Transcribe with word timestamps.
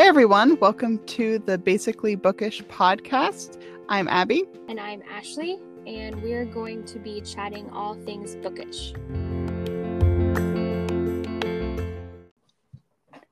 Hey 0.00 0.08
everyone, 0.08 0.58
welcome 0.60 0.98
to 1.08 1.40
the 1.40 1.58
Basically 1.58 2.14
Bookish 2.14 2.62
podcast. 2.62 3.62
I'm 3.90 4.08
Abby. 4.08 4.44
And 4.66 4.80
I'm 4.80 5.02
Ashley, 5.02 5.58
and 5.86 6.22
we're 6.22 6.46
going 6.46 6.86
to 6.86 6.98
be 6.98 7.20
chatting 7.20 7.68
all 7.68 7.92
things 7.92 8.34
bookish. 8.36 8.94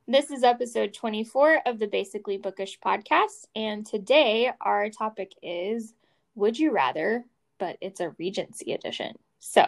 This 0.06 0.30
is 0.30 0.42
episode 0.44 0.92
24 0.92 1.62
of 1.64 1.78
the 1.78 1.86
Basically 1.86 2.36
Bookish 2.36 2.78
podcast, 2.80 3.46
and 3.56 3.86
today 3.86 4.52
our 4.60 4.90
topic 4.90 5.32
is 5.42 5.94
Would 6.34 6.58
You 6.58 6.70
Rather, 6.70 7.24
but 7.58 7.78
it's 7.80 8.00
a 8.00 8.10
Regency 8.18 8.74
edition. 8.74 9.16
So, 9.38 9.64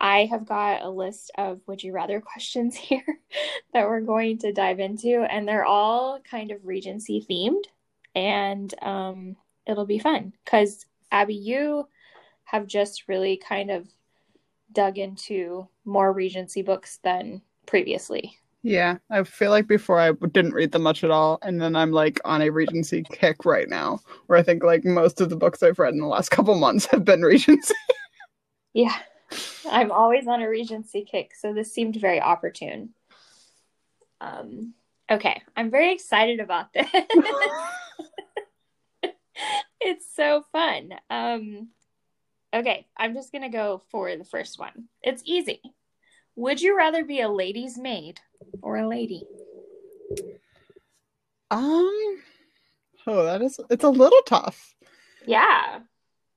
I 0.00 0.26
have 0.26 0.46
got 0.46 0.82
a 0.82 0.88
list 0.88 1.30
of 1.36 1.60
would 1.66 1.82
you 1.82 1.92
rather 1.92 2.20
questions 2.32 2.76
here 2.76 3.04
that 3.72 3.86
we're 3.86 4.00
going 4.00 4.38
to 4.38 4.52
dive 4.52 4.80
into, 4.80 5.22
and 5.22 5.46
they're 5.46 5.64
all 5.64 6.20
kind 6.20 6.50
of 6.50 6.66
Regency 6.66 7.24
themed, 7.28 7.64
and 8.14 8.72
um, 8.82 9.36
it'll 9.66 9.86
be 9.86 9.98
fun 9.98 10.32
because 10.44 10.86
Abby, 11.10 11.34
you 11.34 11.88
have 12.44 12.66
just 12.66 13.08
really 13.08 13.36
kind 13.36 13.70
of 13.70 13.88
dug 14.72 14.98
into 14.98 15.68
more 15.84 16.12
Regency 16.12 16.62
books 16.62 16.98
than 17.02 17.40
previously. 17.66 18.36
Yeah, 18.62 18.96
I 19.10 19.22
feel 19.24 19.50
like 19.50 19.66
before 19.66 20.00
I 20.00 20.12
didn't 20.12 20.54
read 20.54 20.72
them 20.72 20.82
much 20.82 21.04
at 21.04 21.10
all, 21.10 21.38
and 21.42 21.60
then 21.60 21.76
I'm 21.76 21.92
like 21.92 22.18
on 22.24 22.40
a 22.40 22.50
Regency 22.50 23.04
kick 23.12 23.44
right 23.44 23.68
now, 23.68 24.00
where 24.26 24.38
I 24.38 24.42
think 24.42 24.64
like 24.64 24.84
most 24.84 25.20
of 25.20 25.28
the 25.28 25.36
books 25.36 25.62
I've 25.62 25.78
read 25.78 25.92
in 25.92 26.00
the 26.00 26.06
last 26.06 26.28
couple 26.30 26.54
months 26.54 26.86
have 26.86 27.04
been 27.04 27.22
Regency. 27.22 27.74
yeah. 28.72 28.96
I'm 29.70 29.90
always 29.90 30.26
on 30.26 30.42
a 30.42 30.48
Regency 30.48 31.04
kick, 31.04 31.34
so 31.34 31.52
this 31.52 31.72
seemed 31.72 31.96
very 31.96 32.20
opportune. 32.20 32.90
Um, 34.20 34.74
okay, 35.10 35.42
I'm 35.56 35.70
very 35.70 35.92
excited 35.92 36.40
about 36.40 36.72
this. 36.72 36.86
it's 39.80 40.06
so 40.14 40.44
fun. 40.52 40.90
Um, 41.10 41.68
okay, 42.54 42.86
I'm 42.96 43.14
just 43.14 43.32
gonna 43.32 43.50
go 43.50 43.82
for 43.90 44.16
the 44.16 44.24
first 44.24 44.58
one. 44.58 44.88
It's 45.02 45.22
easy. 45.24 45.60
Would 46.36 46.60
you 46.60 46.76
rather 46.76 47.04
be 47.04 47.20
a 47.20 47.28
lady's 47.28 47.78
maid 47.78 48.20
or 48.60 48.76
a 48.76 48.88
lady? 48.88 49.22
Um, 51.50 52.18
oh, 53.06 53.24
that 53.24 53.40
is 53.42 53.58
it's 53.70 53.84
a 53.84 53.90
little 53.90 54.22
tough. 54.22 54.74
Yeah 55.26 55.80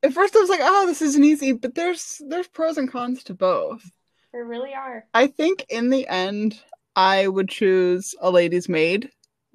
at 0.03 0.13
first 0.13 0.35
I 0.35 0.39
was 0.39 0.49
like, 0.49 0.61
oh, 0.63 0.85
this 0.85 1.01
isn't 1.01 1.23
easy, 1.23 1.53
but 1.53 1.75
there's 1.75 2.21
there's 2.27 2.47
pros 2.47 2.77
and 2.77 2.91
cons 2.91 3.23
to 3.25 3.33
both. 3.33 3.83
There 4.31 4.45
really 4.45 4.73
are. 4.73 5.05
I 5.13 5.27
think 5.27 5.65
in 5.69 5.89
the 5.89 6.07
end 6.07 6.59
I 6.95 7.27
would 7.27 7.49
choose 7.49 8.15
a 8.19 8.31
lady's 8.31 8.69
maid 8.69 9.11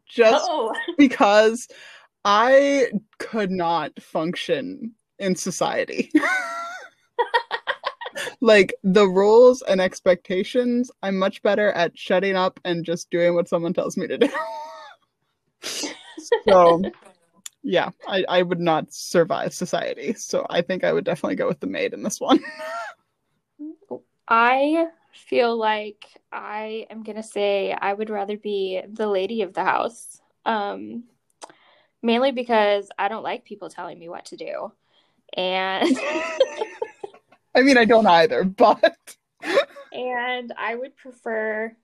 just 0.07 0.47
oh. 0.49 0.75
because 0.99 1.69
I 2.25 2.89
could 3.19 3.51
not 3.51 4.01
function 4.01 4.95
in 5.19 5.37
society. 5.37 6.11
like 8.41 8.75
the 8.83 9.07
rules 9.07 9.63
and 9.63 9.81
expectations, 9.81 10.91
I'm 11.03 11.19
much 11.19 11.43
better 11.43 11.73
at 11.73 11.99
shutting 11.99 12.37
up 12.37 12.61
and 12.65 12.85
just 12.85 13.11
doing 13.11 13.35
what 13.35 13.49
someone 13.49 13.73
tells 13.73 13.97
me 13.97 14.07
to 14.07 14.19
do. 14.19 14.29
so 16.45 16.83
yeah, 17.63 17.91
I, 18.07 18.25
I 18.29 18.43
would 18.43 18.61
not 18.61 18.93
survive 18.93 19.55
society. 19.55 20.15
So 20.15 20.47
I 20.51 20.63
think 20.63 20.85
I 20.85 20.93
would 20.93 21.05
definitely 21.05 21.37
go 21.37 21.49
with 21.49 21.61
the 21.61 21.67
maid 21.67 21.95
in 21.95 22.03
this 22.03 22.21
one. 22.21 22.43
I 24.29 24.87
feel 25.13 25.57
like 25.57 26.07
I 26.31 26.87
am 26.91 27.03
going 27.03 27.17
to 27.17 27.23
say 27.23 27.73
I 27.73 27.93
would 27.93 28.11
rather 28.11 28.37
be 28.37 28.81
the 28.91 29.07
lady 29.07 29.43
of 29.43 29.53
the 29.55 29.65
house. 29.65 30.21
Um, 30.45 31.05
mainly 32.03 32.33
because 32.33 32.89
I 32.99 33.09
don't 33.09 33.23
like 33.23 33.45
people 33.45 33.71
telling 33.71 33.99
me 33.99 34.09
what 34.09 34.27
to 34.27 34.37
do. 34.37 34.73
And 35.35 35.97
I 37.55 37.63
mean, 37.63 37.79
I 37.79 37.85
don't 37.85 38.07
either, 38.07 38.45
but. 38.45 39.17
and 39.93 40.53
I 40.57 40.75
would 40.75 40.97
prefer 40.97 41.77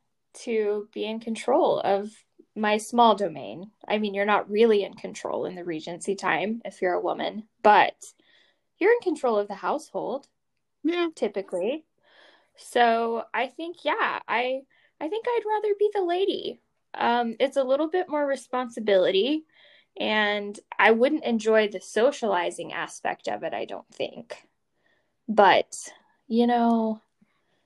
to 0.44 0.88
be 0.92 1.04
in 1.04 1.20
control 1.20 1.80
of 1.80 2.10
my 2.58 2.76
small 2.76 3.14
domain. 3.14 3.70
I 3.86 3.98
mean, 3.98 4.14
you're 4.14 4.24
not 4.24 4.50
really 4.50 4.84
in 4.84 4.94
control 4.94 5.44
in 5.46 5.54
the 5.54 5.64
Regency 5.64 6.14
time 6.14 6.60
if 6.64 6.82
you're 6.82 6.94
a 6.94 7.00
woman, 7.00 7.44
but 7.62 7.94
you're 8.78 8.92
in 8.92 9.00
control 9.00 9.38
of 9.38 9.48
the 9.48 9.54
household. 9.54 10.28
Yeah. 10.84 11.08
Typically. 11.14 11.84
So 12.56 13.24
I 13.32 13.46
think, 13.46 13.84
yeah, 13.84 14.20
I 14.28 14.62
I 15.00 15.08
think 15.08 15.26
I'd 15.28 15.44
rather 15.46 15.74
be 15.78 15.90
the 15.94 16.02
lady. 16.02 16.60
Um, 16.94 17.36
it's 17.38 17.56
a 17.56 17.64
little 17.64 17.88
bit 17.88 18.08
more 18.08 18.26
responsibility, 18.26 19.44
and 19.98 20.58
I 20.78 20.90
wouldn't 20.90 21.24
enjoy 21.24 21.68
the 21.68 21.80
socializing 21.80 22.72
aspect 22.72 23.28
of 23.28 23.42
it. 23.44 23.54
I 23.54 23.64
don't 23.64 23.88
think, 23.92 24.44
but 25.28 25.76
you 26.26 26.46
know, 26.46 27.00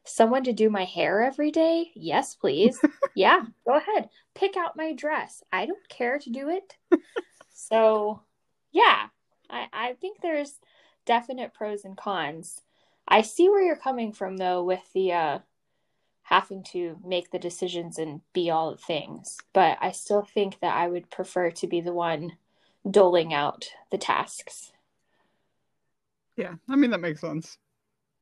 someone 0.04 0.44
to 0.44 0.52
do 0.52 0.70
my 0.70 0.84
hair 0.84 1.22
every 1.22 1.50
day? 1.50 1.90
Yes, 1.94 2.34
please. 2.34 2.80
yeah, 3.14 3.44
go 3.66 3.76
ahead. 3.76 4.08
Pick 4.34 4.56
out 4.56 4.76
my 4.76 4.92
dress. 4.92 5.42
I 5.52 5.66
don't 5.66 5.88
care 5.88 6.18
to 6.18 6.30
do 6.30 6.48
it. 6.48 6.76
so, 7.52 8.22
yeah, 8.72 9.06
I, 9.48 9.66
I 9.72 9.92
think 9.94 10.20
there's 10.20 10.58
definite 11.04 11.54
pros 11.54 11.84
and 11.84 11.96
cons. 11.96 12.62
I 13.06 13.22
see 13.22 13.48
where 13.48 13.62
you're 13.62 13.76
coming 13.76 14.12
from, 14.12 14.36
though, 14.36 14.62
with 14.62 14.82
the 14.94 15.12
uh, 15.12 15.38
having 16.22 16.62
to 16.62 16.98
make 17.04 17.30
the 17.30 17.38
decisions 17.38 17.98
and 17.98 18.20
be 18.32 18.50
all 18.50 18.76
things. 18.76 19.38
But 19.52 19.78
I 19.80 19.92
still 19.92 20.22
think 20.22 20.60
that 20.60 20.74
I 20.74 20.88
would 20.88 21.10
prefer 21.10 21.50
to 21.50 21.66
be 21.66 21.80
the 21.80 21.92
one 21.92 22.36
doling 22.88 23.34
out 23.34 23.68
the 23.90 23.98
tasks. 23.98 24.72
Yeah, 26.36 26.54
I 26.68 26.76
mean, 26.76 26.90
that 26.90 27.00
makes 27.00 27.20
sense. 27.20 27.58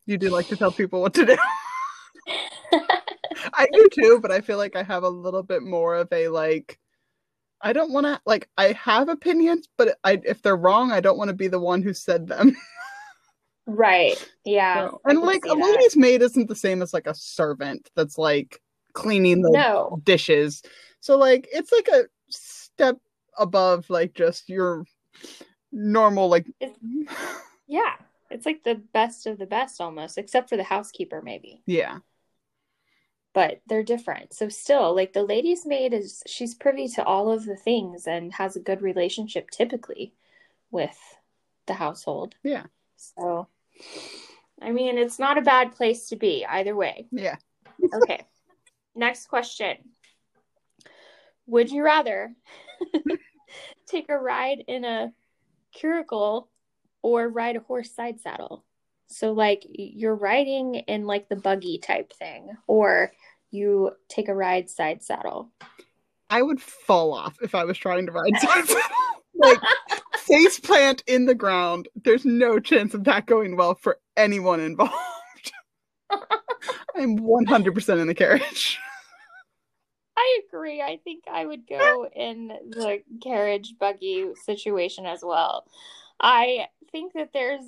You 0.06 0.18
do 0.18 0.30
like 0.30 0.48
to 0.48 0.56
tell 0.56 0.72
people 0.72 1.00
what 1.00 1.14
to 1.14 1.26
do. 1.26 1.36
I 3.60 3.68
do 3.72 3.88
too, 3.92 4.18
but 4.20 4.30
I 4.30 4.40
feel 4.40 4.56
like 4.56 4.76
I 4.76 4.82
have 4.82 5.02
a 5.02 5.08
little 5.08 5.42
bit 5.42 5.62
more 5.62 5.96
of 5.96 6.08
a 6.12 6.28
like 6.28 6.78
I 7.60 7.72
don't 7.72 7.92
want 7.92 8.06
to 8.06 8.20
like 8.24 8.48
I 8.56 8.72
have 8.72 9.08
opinions, 9.08 9.68
but 9.76 9.98
I 10.02 10.20
if 10.24 10.40
they're 10.42 10.56
wrong, 10.56 10.92
I 10.92 11.00
don't 11.00 11.18
want 11.18 11.28
to 11.28 11.34
be 11.34 11.48
the 11.48 11.60
one 11.60 11.82
who 11.82 11.92
said 11.92 12.26
them. 12.26 12.56
right. 13.66 14.16
Yeah. 14.44 14.88
So, 14.88 15.00
and 15.04 15.20
like 15.20 15.44
a 15.44 15.54
lady's 15.54 15.96
maid 15.96 16.22
isn't 16.22 16.48
the 16.48 16.56
same 16.56 16.80
as 16.80 16.94
like 16.94 17.06
a 17.06 17.14
servant 17.14 17.90
that's 17.94 18.16
like 18.16 18.60
cleaning 18.94 19.42
the 19.42 19.50
no. 19.50 20.00
dishes. 20.04 20.62
So 21.00 21.18
like 21.18 21.48
it's 21.52 21.72
like 21.72 21.88
a 21.88 22.04
step 22.28 22.96
above 23.38 23.90
like 23.90 24.14
just 24.14 24.48
your 24.48 24.84
normal 25.72 26.28
like 26.28 26.46
it's, 26.60 26.78
yeah 27.68 27.94
it's 28.30 28.44
like 28.44 28.62
the 28.64 28.74
best 28.92 29.26
of 29.26 29.38
the 29.38 29.46
best 29.46 29.80
almost 29.80 30.18
except 30.18 30.48
for 30.48 30.56
the 30.56 30.64
housekeeper 30.64 31.22
maybe 31.22 31.62
yeah 31.66 31.98
but 33.32 33.60
they're 33.66 33.82
different. 33.82 34.32
So 34.32 34.48
still, 34.48 34.94
like 34.94 35.12
the 35.12 35.22
lady's 35.22 35.64
maid 35.66 35.94
is 35.94 36.22
she's 36.26 36.54
privy 36.54 36.88
to 36.88 37.04
all 37.04 37.30
of 37.30 37.44
the 37.44 37.56
things 37.56 38.06
and 38.06 38.32
has 38.34 38.56
a 38.56 38.60
good 38.60 38.82
relationship 38.82 39.50
typically 39.50 40.14
with 40.70 40.98
the 41.66 41.74
household. 41.74 42.34
Yeah. 42.42 42.64
So 42.96 43.48
I 44.60 44.72
mean, 44.72 44.98
it's 44.98 45.18
not 45.18 45.38
a 45.38 45.42
bad 45.42 45.74
place 45.74 46.08
to 46.08 46.16
be 46.16 46.44
either 46.44 46.76
way. 46.76 47.06
Yeah. 47.10 47.36
okay. 47.94 48.24
Next 48.94 49.28
question. 49.28 49.76
Would 51.46 51.70
you 51.70 51.82
rather 51.82 52.34
take 53.86 54.08
a 54.08 54.18
ride 54.18 54.64
in 54.68 54.84
a 54.84 55.12
curricle 55.80 56.48
or 57.02 57.28
ride 57.28 57.56
a 57.56 57.60
horse 57.60 57.90
side 57.90 58.20
saddle? 58.20 58.64
So 59.10 59.32
like 59.32 59.66
you're 59.68 60.14
riding 60.14 60.76
in 60.76 61.04
like 61.04 61.28
the 61.28 61.36
buggy 61.36 61.78
type 61.78 62.12
thing, 62.12 62.56
or 62.66 63.12
you 63.50 63.90
take 64.08 64.28
a 64.28 64.34
ride 64.34 64.70
side 64.70 65.02
saddle. 65.02 65.50
I 66.30 66.42
would 66.42 66.60
fall 66.60 67.12
off 67.12 67.36
if 67.42 67.54
I 67.54 67.64
was 67.64 67.76
trying 67.76 68.06
to 68.06 68.12
ride 68.12 68.36
side 68.38 68.66
saddle. 68.66 68.82
like 69.34 69.58
face 70.18 70.60
plant 70.60 71.02
in 71.06 71.26
the 71.26 71.34
ground. 71.34 71.88
There's 72.04 72.24
no 72.24 72.60
chance 72.60 72.94
of 72.94 73.04
that 73.04 73.26
going 73.26 73.56
well 73.56 73.74
for 73.74 73.98
anyone 74.16 74.60
involved. 74.60 74.94
I'm 76.96 77.18
100% 77.18 78.00
in 78.00 78.06
the 78.06 78.14
carriage. 78.14 78.78
I 80.16 80.40
agree. 80.46 80.82
I 80.82 80.98
think 81.02 81.24
I 81.30 81.46
would 81.46 81.66
go 81.66 82.06
in 82.14 82.48
the 82.48 83.02
carriage 83.22 83.74
buggy 83.80 84.26
situation 84.44 85.06
as 85.06 85.20
well. 85.22 85.64
I 86.20 86.66
think 86.92 87.14
that 87.14 87.30
there's 87.32 87.64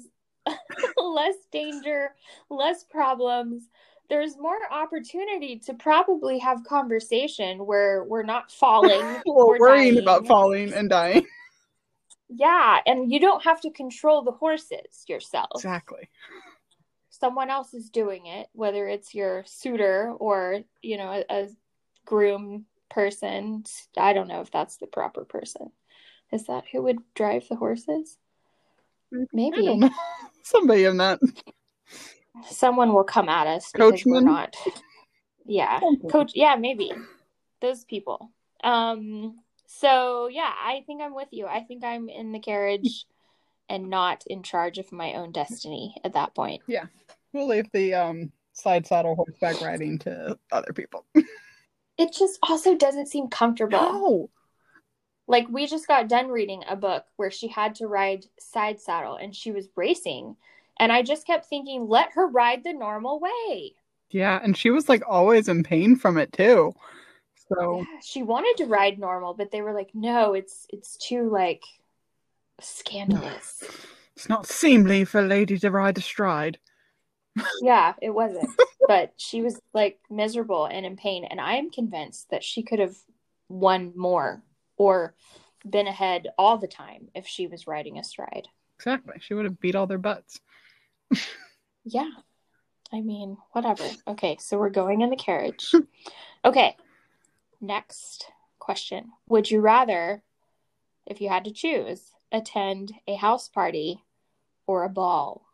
less 0.96 1.36
danger, 1.50 2.14
less 2.50 2.84
problems. 2.84 3.68
There's 4.08 4.36
more 4.36 4.58
opportunity 4.70 5.58
to 5.66 5.74
probably 5.74 6.38
have 6.40 6.64
conversation 6.64 7.64
where 7.66 8.04
we're 8.04 8.24
not 8.24 8.50
falling 8.50 9.22
or 9.26 9.58
worrying 9.58 9.94
dying. 9.94 10.02
about 10.02 10.26
falling 10.26 10.72
and 10.72 10.88
dying. 10.90 11.26
Yeah, 12.34 12.78
and 12.86 13.12
you 13.12 13.20
don't 13.20 13.42
have 13.44 13.60
to 13.60 13.70
control 13.70 14.22
the 14.22 14.32
horses 14.32 15.04
yourself. 15.06 15.50
Exactly. 15.56 16.08
Someone 17.10 17.50
else 17.50 17.74
is 17.74 17.90
doing 17.90 18.24
it, 18.24 18.48
whether 18.54 18.88
it's 18.88 19.14
your 19.14 19.44
suitor 19.46 20.14
or, 20.18 20.60
you 20.80 20.96
know, 20.96 21.10
a, 21.10 21.24
a 21.28 21.48
groom 22.06 22.64
person. 22.88 23.64
I 23.98 24.14
don't 24.14 24.28
know 24.28 24.40
if 24.40 24.50
that's 24.50 24.78
the 24.78 24.86
proper 24.86 25.26
person. 25.26 25.72
Is 26.32 26.46
that 26.46 26.64
who 26.72 26.82
would 26.82 27.00
drive 27.14 27.46
the 27.48 27.56
horses? 27.56 28.16
Maybe. 29.32 29.80
Somebody 30.42 30.84
in 30.84 30.96
that. 30.98 31.20
Someone 32.48 32.92
will 32.92 33.04
come 33.04 33.28
at 33.28 33.46
us. 33.46 33.70
Coachman? 33.72 34.24
not. 34.24 34.56
Yeah. 35.44 35.80
Coach. 36.10 36.32
Yeah, 36.34 36.56
maybe. 36.56 36.92
Those 37.60 37.84
people. 37.84 38.30
Um, 38.64 39.38
so 39.66 40.28
yeah, 40.28 40.50
I 40.50 40.82
think 40.86 41.02
I'm 41.02 41.14
with 41.14 41.28
you. 41.30 41.46
I 41.46 41.60
think 41.60 41.84
I'm 41.84 42.08
in 42.08 42.32
the 42.32 42.38
carriage 42.38 43.06
and 43.68 43.88
not 43.88 44.24
in 44.26 44.42
charge 44.42 44.78
of 44.78 44.92
my 44.92 45.14
own 45.14 45.32
destiny 45.32 45.96
at 46.04 46.14
that 46.14 46.34
point. 46.34 46.62
Yeah. 46.66 46.86
We'll 47.32 47.48
leave 47.48 47.70
the 47.72 47.94
um 47.94 48.32
side 48.52 48.86
saddle 48.86 49.14
horseback 49.14 49.60
riding 49.60 49.98
to 50.00 50.38
other 50.50 50.72
people. 50.72 51.06
it 51.14 52.12
just 52.12 52.38
also 52.42 52.76
doesn't 52.76 53.08
seem 53.08 53.28
comfortable. 53.28 53.78
No. 53.78 54.30
Like 55.28 55.46
we 55.48 55.66
just 55.66 55.86
got 55.86 56.08
done 56.08 56.28
reading 56.28 56.62
a 56.68 56.76
book 56.76 57.04
where 57.16 57.30
she 57.30 57.48
had 57.48 57.74
to 57.76 57.86
ride 57.86 58.26
side 58.38 58.80
saddle 58.80 59.16
and 59.16 59.34
she 59.34 59.52
was 59.52 59.68
racing. 59.76 60.36
And 60.78 60.90
I 60.90 61.02
just 61.02 61.26
kept 61.26 61.46
thinking, 61.46 61.88
let 61.88 62.12
her 62.12 62.26
ride 62.26 62.64
the 62.64 62.72
normal 62.72 63.20
way. 63.20 63.74
Yeah, 64.10 64.40
and 64.42 64.56
she 64.56 64.70
was 64.70 64.88
like 64.88 65.02
always 65.08 65.48
in 65.48 65.62
pain 65.62 65.96
from 65.96 66.18
it 66.18 66.32
too. 66.32 66.72
So 67.48 67.78
yeah, 67.78 68.00
she 68.04 68.22
wanted 68.22 68.62
to 68.62 68.68
ride 68.68 68.98
normal, 68.98 69.34
but 69.34 69.50
they 69.50 69.62
were 69.62 69.72
like, 69.72 69.90
no, 69.94 70.34
it's 70.34 70.66
it's 70.70 70.96
too 70.96 71.30
like 71.30 71.62
scandalous. 72.60 73.64
It's 74.14 74.28
not 74.28 74.46
seemly 74.46 75.06
for 75.06 75.20
a 75.20 75.26
lady 75.26 75.58
to 75.58 75.70
ride 75.70 75.96
astride. 75.96 76.58
yeah, 77.62 77.94
it 78.02 78.10
wasn't. 78.10 78.50
but 78.86 79.14
she 79.16 79.40
was 79.40 79.58
like 79.72 79.98
miserable 80.10 80.66
and 80.66 80.84
in 80.84 80.96
pain. 80.96 81.24
And 81.24 81.40
I 81.40 81.54
am 81.54 81.70
convinced 81.70 82.28
that 82.30 82.44
she 82.44 82.62
could 82.62 82.78
have 82.78 82.94
won 83.48 83.94
more 83.96 84.42
or 84.82 85.14
been 85.64 85.86
ahead 85.86 86.26
all 86.36 86.58
the 86.58 86.66
time 86.66 87.08
if 87.14 87.24
she 87.24 87.46
was 87.46 87.68
riding 87.68 87.98
astride. 87.98 88.48
Exactly. 88.78 89.14
She 89.20 89.34
would 89.34 89.44
have 89.44 89.60
beat 89.60 89.76
all 89.76 89.86
their 89.86 89.96
butts. 89.96 90.40
yeah. 91.84 92.10
I 92.92 93.00
mean, 93.00 93.36
whatever. 93.52 93.84
Okay, 94.08 94.36
so 94.40 94.58
we're 94.58 94.70
going 94.70 95.02
in 95.02 95.10
the 95.10 95.16
carriage. 95.16 95.72
okay. 96.44 96.76
Next 97.60 98.26
question. 98.58 99.12
Would 99.28 99.52
you 99.52 99.60
rather, 99.60 100.24
if 101.06 101.20
you 101.20 101.28
had 101.28 101.44
to 101.44 101.52
choose, 101.52 102.10
attend 102.32 102.92
a 103.06 103.14
house 103.14 103.48
party 103.48 104.02
or 104.66 104.82
a 104.82 104.88
ball? 104.88 105.46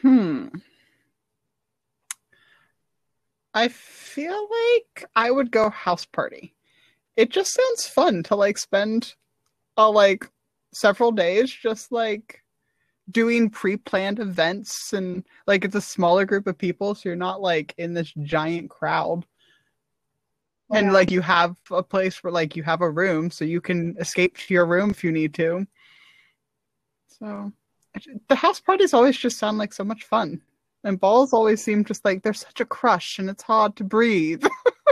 Hmm. 0.00 0.46
I 3.52 3.66
feel 3.66 4.48
like 4.48 5.10
I 5.16 5.32
would 5.32 5.50
go 5.50 5.70
house 5.70 6.04
party. 6.04 6.54
It 7.20 7.28
just 7.28 7.52
sounds 7.52 7.86
fun 7.86 8.22
to 8.24 8.34
like 8.34 8.56
spend 8.56 9.14
a 9.76 9.86
like 9.86 10.26
several 10.72 11.12
days 11.12 11.50
just 11.50 11.92
like 11.92 12.42
doing 13.10 13.50
pre-planned 13.50 14.20
events 14.20 14.94
and 14.94 15.26
like 15.46 15.66
it's 15.66 15.74
a 15.74 15.82
smaller 15.82 16.24
group 16.24 16.46
of 16.46 16.56
people 16.56 16.94
so 16.94 17.10
you're 17.10 17.16
not 17.16 17.42
like 17.42 17.74
in 17.76 17.92
this 17.92 18.10
giant 18.22 18.70
crowd. 18.70 19.26
Yeah. 20.70 20.78
And 20.78 20.94
like 20.94 21.10
you 21.10 21.20
have 21.20 21.56
a 21.70 21.82
place 21.82 22.24
where 22.24 22.32
like 22.32 22.56
you 22.56 22.62
have 22.62 22.80
a 22.80 22.88
room 22.88 23.30
so 23.30 23.44
you 23.44 23.60
can 23.60 23.98
escape 23.98 24.38
to 24.38 24.54
your 24.54 24.64
room 24.64 24.88
if 24.88 25.04
you 25.04 25.12
need 25.12 25.34
to. 25.34 25.66
So 27.06 27.52
the 28.28 28.34
house 28.34 28.60
parties 28.60 28.94
always 28.94 29.18
just 29.18 29.36
sound 29.36 29.58
like 29.58 29.74
so 29.74 29.84
much 29.84 30.04
fun. 30.04 30.40
And 30.84 30.98
balls 30.98 31.34
always 31.34 31.62
seem 31.62 31.84
just 31.84 32.02
like 32.02 32.22
they're 32.22 32.32
such 32.32 32.62
a 32.62 32.64
crush 32.64 33.18
and 33.18 33.28
it's 33.28 33.42
hard 33.42 33.76
to 33.76 33.84
breathe. 33.84 34.46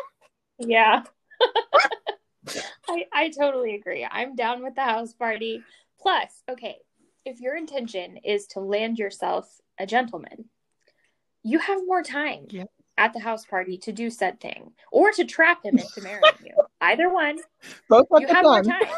yeah. 0.58 1.04
I, 2.88 3.06
I 3.12 3.30
totally 3.30 3.74
agree. 3.74 4.06
I'm 4.10 4.34
down 4.34 4.62
with 4.62 4.74
the 4.74 4.82
house 4.82 5.12
party. 5.12 5.62
Plus, 6.00 6.42
okay, 6.48 6.76
if 7.24 7.40
your 7.40 7.56
intention 7.56 8.18
is 8.18 8.46
to 8.48 8.60
land 8.60 8.98
yourself 8.98 9.60
a 9.78 9.86
gentleman, 9.86 10.46
you 11.42 11.58
have 11.58 11.78
more 11.86 12.02
time 12.02 12.46
yeah. 12.50 12.64
at 12.96 13.12
the 13.12 13.20
house 13.20 13.44
party 13.44 13.78
to 13.78 13.92
do 13.92 14.10
said 14.10 14.40
thing 14.40 14.72
or 14.92 15.12
to 15.12 15.24
trap 15.24 15.64
him 15.64 15.78
into 15.78 16.00
marrying 16.02 16.22
you. 16.44 16.54
Either 16.80 17.12
one. 17.12 17.38
Both 17.88 18.06
you 18.18 18.26
have 18.26 18.44
more 18.44 18.62
time. 18.62 18.82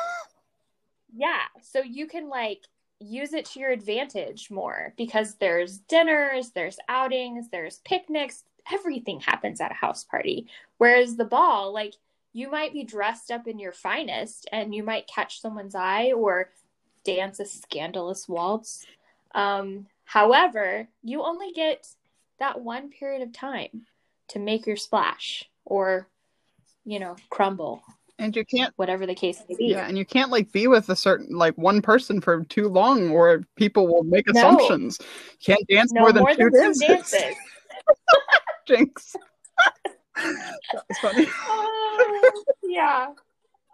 Yeah. 1.12 1.40
So 1.62 1.80
you 1.80 2.06
can 2.06 2.28
like 2.28 2.60
use 3.00 3.32
it 3.32 3.46
to 3.46 3.58
your 3.58 3.70
advantage 3.70 4.48
more 4.48 4.94
because 4.96 5.34
there's 5.34 5.78
dinners, 5.78 6.50
there's 6.50 6.78
outings, 6.88 7.48
there's 7.50 7.80
picnics, 7.80 8.44
everything 8.72 9.18
happens 9.20 9.60
at 9.60 9.72
a 9.72 9.74
house 9.74 10.04
party. 10.04 10.46
Whereas 10.78 11.16
the 11.16 11.24
ball, 11.24 11.72
like 11.72 11.94
you 12.32 12.50
might 12.50 12.72
be 12.72 12.84
dressed 12.84 13.30
up 13.30 13.46
in 13.46 13.58
your 13.58 13.72
finest 13.72 14.48
and 14.52 14.74
you 14.74 14.82
might 14.82 15.06
catch 15.06 15.40
someone's 15.40 15.74
eye 15.74 16.12
or 16.12 16.50
dance 17.04 17.40
a 17.40 17.44
scandalous 17.44 18.28
waltz. 18.28 18.86
Um, 19.34 19.86
however, 20.04 20.88
you 21.02 21.22
only 21.22 21.52
get 21.52 21.86
that 22.38 22.60
one 22.60 22.90
period 22.90 23.22
of 23.22 23.32
time 23.32 23.86
to 24.28 24.38
make 24.38 24.66
your 24.66 24.76
splash 24.76 25.44
or, 25.64 26.08
you 26.84 27.00
know, 27.00 27.16
crumble 27.30 27.82
and 28.20 28.36
you 28.36 28.44
can't 28.44 28.72
whatever 28.76 29.06
the 29.06 29.14
case 29.14 29.42
may 29.48 29.56
be 29.56 29.66
yeah 29.66 29.88
and 29.88 29.96
you 29.98 30.04
can't 30.04 30.30
like 30.30 30.52
be 30.52 30.66
with 30.66 30.88
a 30.90 30.94
certain 30.94 31.36
like 31.36 31.56
one 31.56 31.80
person 31.82 32.20
for 32.20 32.44
too 32.44 32.68
long 32.68 33.10
or 33.10 33.42
people 33.56 33.86
will 33.86 34.04
make 34.04 34.26
no. 34.28 34.38
assumptions 34.38 34.98
you 35.00 35.54
can't 35.54 35.66
dance 35.68 35.90
no 35.92 36.02
more 36.02 36.12
than 36.12 36.22
more 36.22 36.34
two 36.34 36.50
than 36.50 36.52
dances, 36.52 36.80
dances. 36.80 37.36
jinx 38.68 39.16
that 40.16 40.84
was 40.88 40.98
funny. 40.98 41.26
Uh, 41.50 42.30
yeah. 42.64 43.08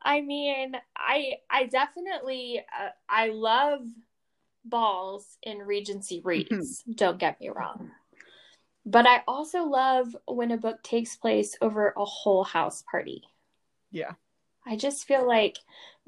I 0.03 0.21
mean 0.21 0.77
i 0.97 1.35
i 1.51 1.67
definitely 1.67 2.61
uh, 2.61 2.89
i 3.09 3.29
love 3.29 3.81
balls 4.65 5.39
in 5.43 5.59
regency 5.59 6.21
reads 6.25 6.51
mm-hmm. 6.51 6.93
don't 6.93 7.19
get 7.19 7.41
me 7.41 7.49
wrong. 7.49 7.91
But 8.85 9.07
i 9.07 9.23
also 9.27 9.65
love 9.65 10.17
when 10.27 10.51
a 10.51 10.57
book 10.57 10.83
takes 10.83 11.17
place 11.17 11.57
over 11.61 11.93
a 11.97 12.05
whole 12.05 12.45
house 12.45 12.83
party. 12.91 13.23
Yeah. 13.91 14.13
I 14.67 14.77
just 14.77 15.07
feel 15.07 15.27
like 15.27 15.59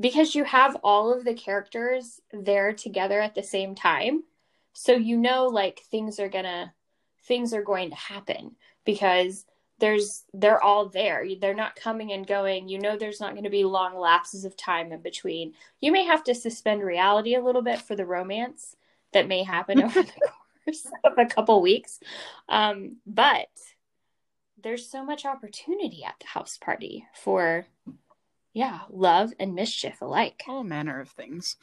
because 0.00 0.34
you 0.34 0.44
have 0.44 0.76
all 0.82 1.12
of 1.12 1.24
the 1.24 1.34
characters 1.34 2.20
there 2.32 2.72
together 2.72 3.20
at 3.20 3.34
the 3.34 3.42
same 3.42 3.74
time, 3.74 4.24
so 4.72 4.92
you 4.92 5.16
know 5.16 5.46
like 5.46 5.80
things 5.90 6.18
are 6.18 6.28
gonna 6.28 6.72
things 7.24 7.52
are 7.52 7.62
going 7.62 7.90
to 7.90 7.96
happen 7.96 8.56
because 8.84 9.44
there's 9.78 10.24
they're 10.34 10.62
all 10.62 10.88
there. 10.88 11.24
They're 11.40 11.54
not 11.54 11.76
coming 11.76 12.12
and 12.12 12.26
going. 12.26 12.68
You 12.68 12.78
know 12.78 12.96
there's 12.96 13.20
not 13.20 13.32
going 13.32 13.44
to 13.44 13.50
be 13.50 13.64
long 13.64 13.96
lapses 13.96 14.44
of 14.44 14.56
time 14.56 14.92
in 14.92 15.00
between. 15.00 15.54
You 15.80 15.92
may 15.92 16.04
have 16.04 16.24
to 16.24 16.34
suspend 16.34 16.82
reality 16.82 17.34
a 17.34 17.42
little 17.42 17.62
bit 17.62 17.80
for 17.80 17.94
the 17.94 18.06
romance 18.06 18.76
that 19.12 19.28
may 19.28 19.42
happen 19.42 19.82
over 19.82 20.02
the 20.02 20.12
course 20.64 20.86
of 21.04 21.12
a 21.16 21.26
couple 21.26 21.62
weeks. 21.62 22.00
Um, 22.48 22.96
but 23.06 23.48
there's 24.62 24.88
so 24.88 25.04
much 25.04 25.24
opportunity 25.24 26.04
at 26.04 26.16
the 26.20 26.26
house 26.26 26.58
party 26.58 27.06
for 27.14 27.66
yeah, 28.52 28.80
love 28.90 29.32
and 29.38 29.54
mischief 29.54 30.02
alike. 30.02 30.42
All 30.48 30.64
manner 30.64 31.00
of 31.00 31.10
things. 31.10 31.56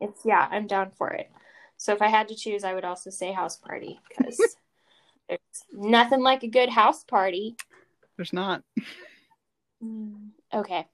It's 0.00 0.22
yeah, 0.24 0.48
I'm 0.50 0.66
down 0.66 0.90
for 0.96 1.10
it. 1.10 1.30
So 1.76 1.92
if 1.92 2.02
I 2.02 2.08
had 2.08 2.28
to 2.28 2.34
choose, 2.34 2.64
I 2.64 2.74
would 2.74 2.84
also 2.84 3.10
say 3.10 3.32
house 3.32 3.56
party 3.56 4.00
because 4.08 4.56
there's 5.28 5.40
nothing 5.72 6.20
like 6.20 6.42
a 6.42 6.48
good 6.48 6.68
house 6.68 7.04
party. 7.04 7.56
There's 8.16 8.32
not. 8.32 8.62
Mm, 9.82 10.30
okay. 10.52 10.86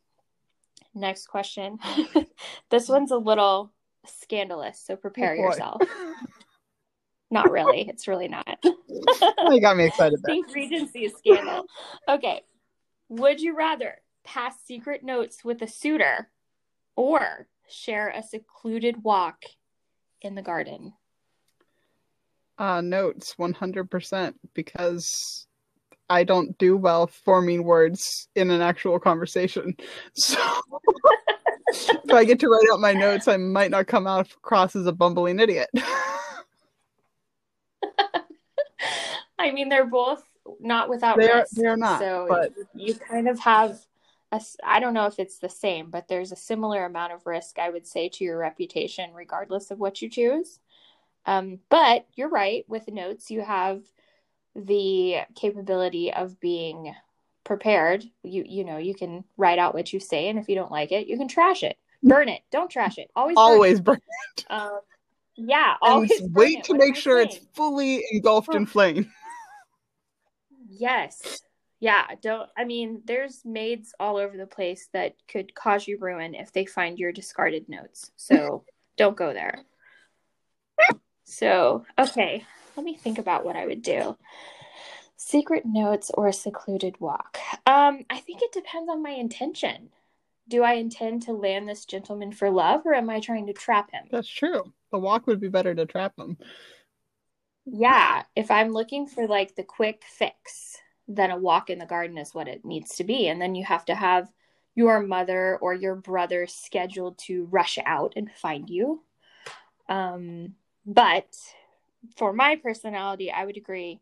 Next 0.95 1.27
question. 1.29 1.79
this 2.71 2.89
one's 2.89 3.11
a 3.11 3.17
little 3.17 3.73
scandalous, 4.07 4.81
so 4.81 4.97
prepare 4.97 5.33
oh 5.33 5.43
yourself. 5.43 5.83
not 7.31 7.51
really. 7.51 7.89
It's 7.89 8.09
really 8.09 8.29
not. 8.29 8.59
you 8.65 9.61
got 9.61 9.77
me 9.77 9.87
excited. 9.87 10.21
Think 10.27 10.53
Regency 10.55 11.09
scandal. 11.09 11.67
Okay. 12.09 12.43
Would 13.09 13.41
you 13.41 13.57
rather 13.57 13.97
pass 14.25 14.55
secret 14.65 15.05
notes 15.05 15.45
with 15.45 15.63
a 15.63 15.69
suitor, 15.69 16.31
or 16.97 17.49
share 17.69 18.09
a 18.09 18.23
secluded 18.23 19.03
walk 19.03 19.45
in 20.23 20.35
the 20.35 20.43
garden? 20.43 20.93
Uh, 22.61 22.83
notes 22.83 23.35
100% 23.39 24.35
because 24.53 25.47
I 26.11 26.25
don't 26.25 26.59
do 26.59 26.77
well 26.77 27.07
forming 27.07 27.65
words 27.65 28.29
in 28.35 28.51
an 28.51 28.61
actual 28.61 29.01
conversation. 29.01 29.75
So 30.15 30.39
if 32.05 32.13
I 32.13 32.25
get 32.25 32.41
to 32.41 32.49
write 32.49 32.67
out 32.73 32.81
my 32.81 32.93
notes, 32.93 33.29
I 33.29 33.37
might 33.37 33.71
not 33.71 33.87
come 33.87 34.07
out 34.07 34.31
across 34.33 34.75
as 34.75 34.87
a 34.87 34.93
bumbling 34.93 35.39
idiot. 35.39 35.71
I 39.39 39.53
mean, 39.53 39.69
they're 39.69 39.87
both 39.87 40.23
not 40.59 40.89
without 40.89 41.17
they 41.17 41.29
risk. 41.29 41.57
Are, 41.57 41.63
they 41.63 41.67
are 41.69 41.77
not. 41.77 42.01
So 42.01 42.27
but... 42.29 42.53
you 42.75 42.95
kind 42.95 43.29
of 43.29 43.39
have 43.39 43.79
a, 44.33 44.41
I 44.65 44.81
don't 44.81 44.95
know 44.95 45.07
if 45.07 45.19
it's 45.19 45.39
the 45.39 45.49
same, 45.49 45.91
but 45.91 46.09
there's 46.09 46.33
a 46.33 46.37
similar 46.37 46.85
amount 46.85 47.13
of 47.13 47.25
risk, 47.25 47.59
I 47.59 47.71
would 47.71 47.87
say, 47.87 48.09
to 48.11 48.25
your 48.25 48.37
reputation, 48.39 49.13
regardless 49.15 49.71
of 49.71 49.79
what 49.79 50.03
you 50.03 50.11
choose. 50.11 50.59
Um, 51.27 51.61
but 51.69 52.07
you're 52.15 52.29
right. 52.29 52.65
With 52.69 52.89
notes, 52.89 53.31
you 53.31 53.43
have 53.43 53.83
the 54.55 55.19
capability 55.35 56.13
of 56.13 56.41
being 56.41 56.95
prepared. 57.45 58.05
You 58.23 58.45
you 58.47 58.65
know, 58.65 58.79
you 58.79 58.95
can 58.95 59.25
write 59.37 59.59
out 59.59 59.75
what 59.75 59.93
you 59.93 60.01
say 60.01 60.29
and 60.29 60.39
if 60.39 60.49
you 60.49 60.55
don't 60.55 60.73
like 60.73 60.93
it, 60.93 61.07
you 61.07 61.17
can 61.17 61.29
trash 61.29 61.63
it. 61.63 61.77
Burn 62.03 62.29
it. 62.29 62.43
Don't 62.51 62.71
trash 62.71 62.99
it. 62.99 63.11
Always 63.15 63.37
burn 63.37 63.45
always 63.45 63.79
it. 63.79 63.85
burn 63.85 64.01
it. 64.37 64.47
Um, 64.49 64.81
yeah, 65.37 65.75
always 65.81 66.13
wait 66.23 66.65
to 66.65 66.75
make 66.75 66.97
sure 66.97 67.21
it's 67.21 67.39
fully 67.55 68.05
engulfed 68.13 68.55
in 68.55 68.67
flame. 68.67 69.11
Yes. 70.73 71.43
Yeah, 71.81 72.07
don't 72.23 72.49
I 72.57 72.65
mean 72.65 73.03
there's 73.07 73.43
maids 73.45 73.93
all 73.99 74.17
over 74.17 74.37
the 74.37 74.47
place 74.47 74.89
that 74.93 75.17
could 75.29 75.55
cause 75.55 75.89
you 75.89 75.99
ruin 75.99 76.35
if 76.35 76.53
they 76.53 76.65
find 76.65 76.99
your 76.99 77.11
discarded 77.11 77.69
notes. 77.69 78.13
So 78.17 78.65
don't 78.97 79.17
go 79.17 79.33
there. 79.33 79.65
So, 81.31 81.87
okay, 81.99 82.45
let 82.77 82.85
me 82.85 82.97
think 82.97 83.19
about 83.19 83.45
what 83.45 83.57
I 83.57 83.65
would 83.65 83.83
do. 83.83 84.17
Secret 85.17 85.65
notes 85.65 86.11
or 86.15 86.27
a 86.27 86.33
secluded 86.33 87.01
walk? 87.01 87.39
Um, 87.67 88.05
I 88.11 88.19
think 88.19 88.43
it 88.43 88.53
depends 88.53 88.91
on 88.91 89.03
my 89.03 89.11
intention. 89.11 89.91
Do 90.49 90.65
I 90.65 90.73
intend 90.73 91.23
to 91.23 91.33
land 91.33 91.69
this 91.69 91.85
gentleman 91.85 92.33
for 92.33 92.51
love 92.51 92.83
or 92.85 92.95
am 92.95 93.09
I 93.09 93.21
trying 93.21 93.47
to 93.47 93.53
trap 93.53 93.93
him? 93.93 94.07
That's 94.11 94.29
true. 94.29 94.73
The 94.91 94.99
walk 94.99 95.29
would 95.29 95.41
be 95.41 95.49
better 95.49 95.75
to 95.75 95.87
trap 95.87 96.15
him. 96.19 96.37
Yeah, 97.65 98.25
if 98.35 98.51
I'm 98.51 98.73
looking 98.73 99.07
for 99.07 99.29
like 99.29 99.55
the 99.55 99.63
quick 99.63 100.03
fix, 100.05 100.79
then 101.07 101.31
a 101.31 101.39
walk 101.39 101.71
in 101.71 101.79
the 101.79 101.87
garden 101.87 102.19
is 102.19 102.35
what 102.35 102.49
it 102.49 102.65
needs 102.65 102.97
to 102.97 103.05
be. 103.05 103.29
And 103.29 103.41
then 103.41 103.55
you 103.55 103.65
have 103.65 103.85
to 103.85 103.95
have 103.95 104.29
your 104.75 105.01
mother 105.01 105.59
or 105.59 105.75
your 105.75 105.95
brother 105.95 106.49
scheduled 106.49 107.19
to 107.19 107.45
rush 107.47 107.79
out 107.85 108.15
and 108.17 108.33
find 108.33 108.69
you. 108.69 109.05
Um, 109.89 110.55
but 110.95 111.37
for 112.17 112.33
my 112.33 112.57
personality, 112.57 113.31
I 113.31 113.47
would 113.47 113.57
agree 113.57 114.01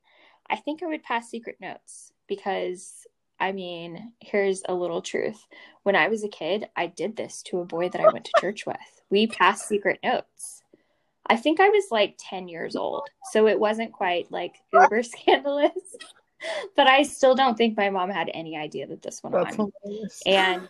I 0.51 0.57
think 0.57 0.83
I 0.83 0.87
would 0.87 1.03
pass 1.03 1.29
secret 1.29 1.57
notes 1.61 2.13
because 2.27 3.07
I 3.41 3.53
mean, 3.53 4.13
here's 4.19 4.63
a 4.69 4.75
little 4.75 5.01
truth. 5.01 5.47
When 5.85 5.95
I 5.95 6.09
was 6.09 6.25
a 6.25 6.29
kid, 6.29 6.69
I 6.77 6.87
did 6.89 7.17
this 7.17 7.43
to 7.45 7.61
a 7.61 7.65
boy 7.65 7.89
that 7.89 8.01
I 8.01 8.13
went 8.13 8.25
to 8.25 8.41
church 8.41 8.67
with. 8.67 8.77
We 9.11 9.29
passed 9.29 9.69
secret 9.69 10.01
notes. 10.03 10.65
I 11.27 11.37
think 11.37 11.61
I 11.61 11.69
was 11.69 11.85
like 11.93 12.17
10 12.19 12.49
years 12.49 12.75
old. 12.75 13.03
So 13.31 13.47
it 13.47 13.61
wasn't 13.61 13.93
quite 13.93 14.33
like 14.33 14.57
uber 14.73 15.03
scandalous, 15.05 15.71
but 16.75 16.89
I 16.89 17.05
still 17.05 17.37
don't 17.37 17.57
think 17.57 17.77
my 17.77 17.91
mom 17.91 18.11
had 18.11 18.31
any 18.35 18.57
idea 18.57 18.89
that 18.89 19.03
this 19.03 19.23
went 19.23 19.37
That's 19.37 19.57
on. 19.57 19.71
Hilarious. 19.85 20.23
And 20.27 20.69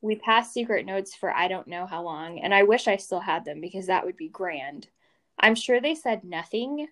we 0.00 0.16
passed 0.16 0.52
secret 0.52 0.86
notes 0.86 1.14
for 1.14 1.32
I 1.32 1.46
don't 1.46 1.68
know 1.68 1.86
how 1.86 2.02
long. 2.02 2.40
And 2.40 2.52
I 2.52 2.64
wish 2.64 2.88
I 2.88 2.96
still 2.96 3.20
had 3.20 3.44
them 3.44 3.60
because 3.60 3.86
that 3.86 4.04
would 4.04 4.16
be 4.16 4.28
grand. 4.28 4.88
I'm 5.38 5.54
sure 5.54 5.80
they 5.80 5.94
said 5.94 6.24
nothing 6.24 6.88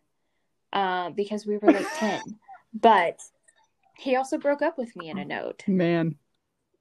uh, 0.73 1.11
because 1.11 1.47
we 1.47 1.59
were 1.59 1.73
like 1.73 1.87
10. 1.99 2.21
But 2.81 3.21
he 3.97 4.17
also 4.17 4.37
broke 4.37 4.61
up 4.61 4.77
with 4.77 4.97
me 4.97 5.09
in 5.09 5.19
a 5.19 5.25
note. 5.25 5.63
Man. 5.69 6.17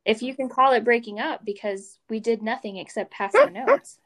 If 0.06 0.24
you 0.24 0.36
can 0.36 0.50
call 0.50 0.74
it 0.74 0.84
breaking 0.84 1.20
up 1.20 1.46
because 1.46 2.00
we 2.10 2.20
did 2.20 2.42
nothing 2.42 2.78
except 2.78 3.12
pass 3.12 3.32
the 3.32 3.52
notes. 3.52 4.00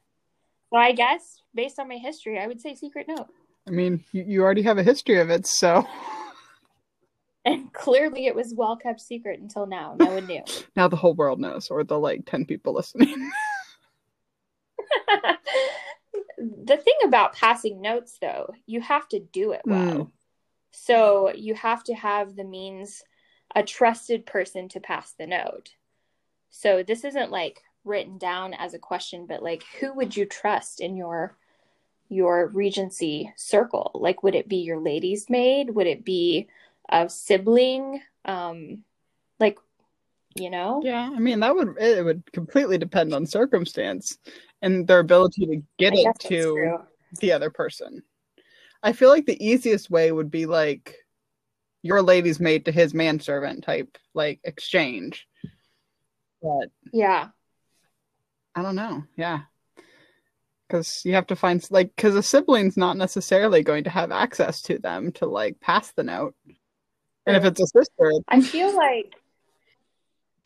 So 0.70 0.78
I 0.78 0.92
guess 0.92 1.42
based 1.56 1.80
on 1.80 1.88
my 1.88 1.96
history, 1.96 2.40
I 2.40 2.48
would 2.48 2.60
say 2.60 2.76
secret 2.76 3.08
note. 3.08 3.28
I 3.68 3.72
mean, 3.72 4.04
you, 4.12 4.26
you 4.28 4.44
already 4.44 4.64
have 4.64 4.78
a 4.78 4.84
history 4.84 5.20
of 5.20 5.30
it, 5.30 5.48
so. 5.48 5.88
And 7.46 7.72
clearly 7.72 8.26
it 8.28 8.36
was 8.36 8.54
well 8.54 8.76
kept 8.76 9.00
secret 9.00 9.40
until 9.40 9.66
now. 9.66 9.96
No 9.98 10.08
one 10.08 10.28
knew. 10.28 10.44
now 10.76 10.90
the 10.90 10.98
whole 10.98 11.14
world 11.14 11.40
knows, 11.40 11.70
or 11.70 11.86
the 11.86 11.98
like 11.98 12.26
10 12.26 12.44
people 12.44 12.74
listening. 12.74 13.32
The 16.38 16.78
thing 16.78 16.96
about 17.04 17.34
passing 17.34 17.82
notes 17.82 18.18
though 18.22 18.54
you 18.66 18.82
have 18.82 19.08
to 19.10 19.20
do 19.20 19.52
it 19.52 19.62
well. 19.66 19.96
Mm. 19.96 20.12
so 20.72 21.32
you 21.34 21.56
have 21.56 21.84
to 21.86 21.94
have 21.94 22.36
the 22.36 22.44
means 22.44 23.04
a 23.56 23.64
trusted 23.64 24.26
person 24.26 24.68
to 24.70 24.80
pass 24.80 25.14
the 25.14 25.26
note. 25.26 25.70
So 26.50 26.84
this 26.84 27.04
isn't 27.04 27.32
like 27.32 27.62
written 27.84 28.18
down 28.18 28.54
as 28.54 28.74
a 28.74 28.80
question 28.80 29.26
but 29.26 29.42
like 29.42 29.64
who 29.80 29.94
would 29.94 30.16
you 30.16 30.26
trust 30.26 30.82
in 30.82 30.96
your 30.96 31.36
your 32.10 32.48
regency 32.48 33.34
circle? 33.36 33.92
Like 33.96 34.24
would 34.24 34.36
it 34.36 34.48
be 34.48 34.58
your 34.58 34.80
lady's 34.80 35.30
maid? 35.30 35.72
Would 35.72 35.88
it 35.88 36.06
be 36.06 36.48
a 36.90 37.10
sibling? 37.10 38.02
Um 38.26 38.84
like 39.40 39.58
you 40.40 40.50
know 40.50 40.82
yeah 40.84 41.10
i 41.16 41.20
mean 41.20 41.40
that 41.40 41.56
would 41.56 41.76
it 41.80 42.04
would 42.04 42.24
completely 42.32 42.78
depend 42.78 43.14
on 43.14 43.26
circumstance 43.26 44.18
and 44.62 44.88
their 44.88 45.00
ability 45.00 45.46
to 45.46 45.62
get 45.78 45.94
I 45.94 46.10
it 46.10 46.20
to 46.30 46.78
the 47.20 47.32
other 47.32 47.50
person. 47.50 48.04
I 48.84 48.94
feel 48.94 49.10
like 49.10 49.26
the 49.26 49.46
easiest 49.46 49.90
way 49.90 50.12
would 50.12 50.32
be 50.32 50.46
like 50.46 50.96
your 51.82 52.02
lady's 52.02 52.40
maid 52.40 52.66
to 52.66 52.72
his 52.72 52.94
manservant 52.94 53.64
type 53.64 53.98
like 54.14 54.40
exchange. 54.44 55.28
But 56.42 56.70
yeah. 56.92 57.30
I 58.56 58.62
don't 58.62 58.76
know. 58.76 59.04
Yeah. 59.16 59.42
Cuz 60.70 61.02
you 61.06 61.14
have 61.14 61.28
to 61.28 61.36
find 61.36 61.66
like 61.72 61.96
cuz 61.96 62.16
a 62.16 62.24
sibling's 62.24 62.78
not 62.78 62.98
necessarily 62.98 63.64
going 63.64 63.84
to 63.86 63.90
have 63.90 64.12
access 64.12 64.62
to 64.64 64.80
them 64.80 65.12
to 65.14 65.26
like 65.26 65.60
pass 65.60 65.92
the 65.92 66.04
note. 66.04 66.36
And 67.26 67.36
if 67.36 67.44
it's 67.44 67.62
a 67.62 67.68
sister, 67.68 68.14
I 68.28 68.42
feel 68.42 68.76
like 68.76 69.14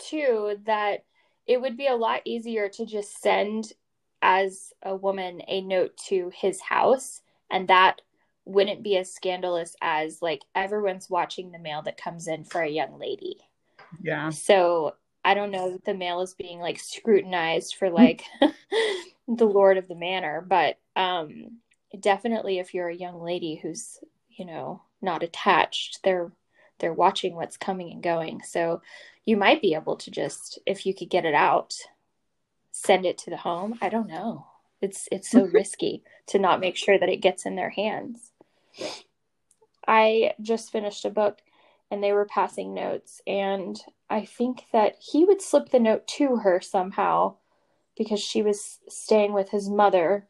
too 0.01 0.57
that 0.65 1.05
it 1.47 1.59
would 1.59 1.77
be 1.77 1.87
a 1.87 1.95
lot 1.95 2.21
easier 2.25 2.69
to 2.69 2.85
just 2.85 3.21
send 3.21 3.73
as 4.21 4.73
a 4.83 4.95
woman 4.95 5.41
a 5.47 5.61
note 5.61 5.97
to 5.97 6.31
his 6.33 6.61
house 6.61 7.21
and 7.49 7.67
that 7.67 8.01
wouldn't 8.45 8.83
be 8.83 8.97
as 8.97 9.13
scandalous 9.13 9.75
as 9.81 10.21
like 10.21 10.41
everyone's 10.55 11.09
watching 11.09 11.51
the 11.51 11.59
mail 11.59 11.81
that 11.81 12.01
comes 12.01 12.27
in 12.27 12.43
for 12.43 12.61
a 12.61 12.69
young 12.69 12.99
lady. 12.99 13.37
Yeah. 14.01 14.29
So 14.29 14.95
I 15.23 15.33
don't 15.33 15.51
know 15.51 15.71
that 15.71 15.85
the 15.85 15.93
mail 15.93 16.21
is 16.21 16.33
being 16.33 16.59
like 16.59 16.79
scrutinized 16.79 17.75
for 17.75 17.89
like 17.89 18.23
the 19.27 19.45
lord 19.45 19.77
of 19.77 19.87
the 19.87 19.95
manor, 19.95 20.43
but 20.47 20.77
um 20.95 21.59
definitely 21.99 22.59
if 22.59 22.73
you're 22.73 22.89
a 22.89 22.95
young 22.95 23.21
lady 23.21 23.55
who's, 23.55 23.99
you 24.29 24.45
know, 24.45 24.81
not 25.01 25.23
attached, 25.23 25.99
they're 26.03 26.31
they're 26.81 26.93
watching 26.93 27.35
what's 27.35 27.55
coming 27.55 27.91
and 27.91 28.03
going. 28.03 28.41
So 28.43 28.81
you 29.23 29.37
might 29.37 29.61
be 29.61 29.73
able 29.73 29.95
to 29.95 30.11
just 30.11 30.59
if 30.65 30.85
you 30.85 30.93
could 30.93 31.09
get 31.09 31.25
it 31.25 31.33
out 31.33 31.75
send 32.71 33.05
it 33.05 33.17
to 33.19 33.29
the 33.29 33.37
home. 33.37 33.77
I 33.81 33.89
don't 33.89 34.07
know. 34.07 34.47
It's 34.81 35.07
it's 35.11 35.29
so 35.29 35.43
risky 35.53 36.03
to 36.27 36.39
not 36.39 36.59
make 36.59 36.75
sure 36.75 36.97
that 36.97 37.09
it 37.09 37.17
gets 37.17 37.45
in 37.45 37.55
their 37.55 37.69
hands. 37.69 38.31
I 39.87 40.33
just 40.41 40.71
finished 40.71 41.05
a 41.05 41.09
book 41.09 41.39
and 41.89 42.03
they 42.03 42.13
were 42.13 42.25
passing 42.25 42.73
notes 42.73 43.21
and 43.27 43.79
I 44.09 44.25
think 44.25 44.65
that 44.71 44.95
he 44.99 45.25
would 45.25 45.41
slip 45.41 45.69
the 45.69 45.79
note 45.79 46.07
to 46.07 46.37
her 46.37 46.61
somehow 46.61 47.35
because 47.97 48.19
she 48.19 48.41
was 48.41 48.79
staying 48.87 49.33
with 49.33 49.49
his 49.49 49.69
mother. 49.69 50.27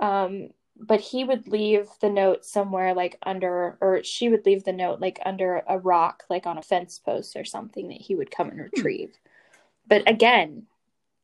Um, 0.00 0.50
but 0.78 1.00
he 1.00 1.24
would 1.24 1.48
leave 1.48 1.88
the 2.00 2.08
note 2.08 2.44
somewhere 2.44 2.94
like 2.94 3.18
under 3.24 3.76
or 3.80 4.02
she 4.04 4.28
would 4.28 4.46
leave 4.46 4.64
the 4.64 4.72
note 4.72 5.00
like 5.00 5.18
under 5.24 5.62
a 5.68 5.78
rock 5.78 6.22
like 6.30 6.46
on 6.46 6.56
a 6.56 6.62
fence 6.62 6.98
post 6.98 7.36
or 7.36 7.44
something 7.44 7.88
that 7.88 8.00
he 8.00 8.14
would 8.14 8.30
come 8.30 8.48
and 8.48 8.58
hmm. 8.58 8.66
retrieve. 8.72 9.12
But 9.86 10.08
again, 10.08 10.66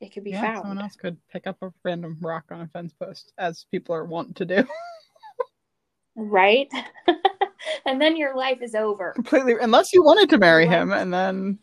it 0.00 0.12
could 0.12 0.24
be 0.24 0.30
yeah, 0.30 0.40
found. 0.40 0.58
Someone 0.58 0.78
else 0.78 0.96
could 0.96 1.16
pick 1.30 1.46
up 1.46 1.56
a 1.62 1.72
random 1.82 2.18
rock 2.20 2.44
on 2.50 2.60
a 2.60 2.66
fence 2.68 2.92
post, 2.92 3.32
as 3.38 3.66
people 3.70 3.94
are 3.94 4.04
wont 4.04 4.36
to 4.36 4.44
do. 4.44 4.64
right? 6.16 6.70
and 7.86 8.00
then 8.00 8.16
your 8.16 8.36
life 8.36 8.60
is 8.60 8.74
over. 8.74 9.12
Completely, 9.12 9.54
unless 9.60 9.92
you 9.92 10.02
wanted 10.02 10.30
to 10.30 10.38
marry 10.38 10.66
him, 10.66 10.92
and 10.92 11.12
then 11.12 11.58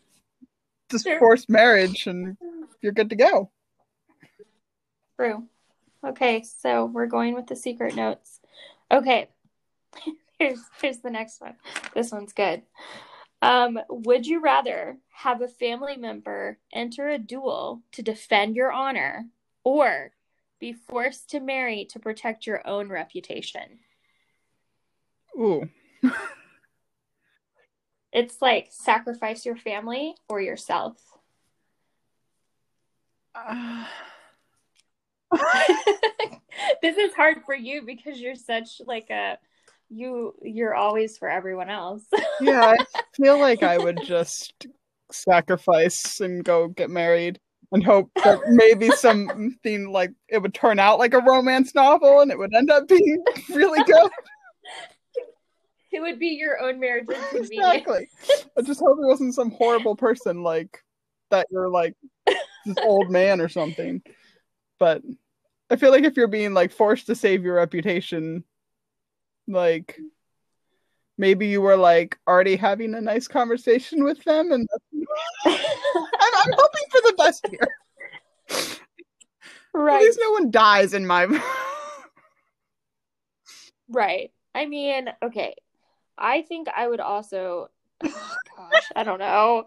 just 0.90 1.08
forced 1.18 1.48
marriage, 1.48 2.06
and 2.06 2.36
you're 2.80 2.92
good 2.92 3.10
to 3.10 3.16
go. 3.16 3.50
True. 5.16 5.46
Okay, 6.04 6.42
so 6.42 6.86
we're 6.86 7.06
going 7.06 7.34
with 7.34 7.46
the 7.46 7.54
secret 7.54 7.94
notes. 7.94 8.40
Okay, 8.90 9.28
here's 10.38 10.60
here's 10.80 10.98
the 10.98 11.10
next 11.10 11.40
one. 11.40 11.54
This 11.94 12.10
one's 12.10 12.32
good. 12.32 12.62
Um, 13.40 13.78
would 13.88 14.26
you 14.26 14.40
rather 14.40 14.98
have 15.10 15.42
a 15.42 15.48
family 15.48 15.96
member 15.96 16.58
enter 16.72 17.08
a 17.08 17.18
duel 17.18 17.82
to 17.92 18.02
defend 18.02 18.56
your 18.56 18.72
honor 18.72 19.26
or 19.64 20.12
be 20.60 20.72
forced 20.72 21.30
to 21.30 21.40
marry 21.40 21.84
to 21.86 21.98
protect 21.98 22.46
your 22.46 22.66
own 22.66 22.88
reputation? 22.88 23.80
Ooh. 25.36 25.68
it's 28.12 28.40
like 28.40 28.68
sacrifice 28.70 29.44
your 29.46 29.56
family 29.56 30.14
or 30.28 30.40
yourself. 30.40 30.96
Uh... 33.34 33.86
this 36.82 36.98
is 36.98 37.14
hard 37.14 37.38
for 37.46 37.54
you 37.54 37.82
because 37.82 38.20
you're 38.20 38.34
such 38.34 38.82
like 38.86 39.08
a 39.10 39.38
you 39.88 40.34
you're 40.42 40.74
always 40.74 41.16
for 41.16 41.28
everyone 41.28 41.70
else. 41.70 42.04
yeah, 42.40 42.74
I 42.78 43.02
feel 43.14 43.38
like 43.38 43.62
I 43.62 43.78
would 43.78 44.00
just 44.04 44.66
sacrifice 45.10 46.20
and 46.20 46.44
go 46.44 46.68
get 46.68 46.90
married 46.90 47.38
and 47.70 47.84
hope 47.84 48.10
that 48.24 48.40
maybe 48.48 48.90
something 48.90 49.88
like 49.92 50.10
it 50.28 50.38
would 50.38 50.54
turn 50.54 50.78
out 50.78 50.98
like 50.98 51.14
a 51.14 51.22
romance 51.22 51.74
novel 51.74 52.20
and 52.20 52.30
it 52.30 52.38
would 52.38 52.54
end 52.54 52.70
up 52.70 52.88
being 52.88 53.22
really 53.50 53.82
good. 53.84 54.10
it 55.92 56.00
would 56.00 56.18
be 56.18 56.28
your 56.28 56.58
own 56.60 56.80
marriage 56.80 57.06
exactly 57.34 58.08
i 58.56 58.62
just 58.62 58.80
hope 58.80 58.96
it 58.98 59.06
wasn't 59.06 59.34
some 59.34 59.50
horrible 59.50 59.94
person 59.94 60.42
like 60.42 60.82
that 61.30 61.46
you're 61.50 61.68
like 61.68 61.94
this 62.26 62.76
old 62.82 63.10
man 63.10 63.42
or 63.42 63.48
something 63.48 64.00
but 64.78 65.02
i 65.72 65.76
feel 65.76 65.90
like 65.90 66.04
if 66.04 66.16
you're 66.16 66.28
being 66.28 66.54
like 66.54 66.72
forced 66.72 67.06
to 67.06 67.14
save 67.14 67.42
your 67.42 67.54
reputation 67.54 68.44
like 69.48 69.98
maybe 71.18 71.46
you 71.46 71.60
were 71.60 71.76
like 71.76 72.18
already 72.28 72.56
having 72.56 72.94
a 72.94 73.00
nice 73.00 73.26
conversation 73.26 74.04
with 74.04 74.22
them 74.24 74.52
and 74.52 74.68
I'm, 75.46 75.54
I'm 75.54 76.52
hoping 76.52 76.84
for 76.90 77.00
the 77.00 77.14
best 77.18 77.46
here 77.50 77.68
right 79.74 79.96
at 79.96 80.02
least 80.02 80.18
no 80.22 80.32
one 80.32 80.50
dies 80.50 80.94
in 80.94 81.06
my 81.06 81.26
right 83.88 84.30
i 84.54 84.66
mean 84.66 85.08
okay 85.22 85.54
I 86.18 86.42
think 86.42 86.68
I 86.74 86.88
would 86.88 87.00
also. 87.00 87.70
Oh, 88.04 88.36
gosh, 88.56 88.88
I 88.96 89.02
don't 89.02 89.18
know. 89.18 89.66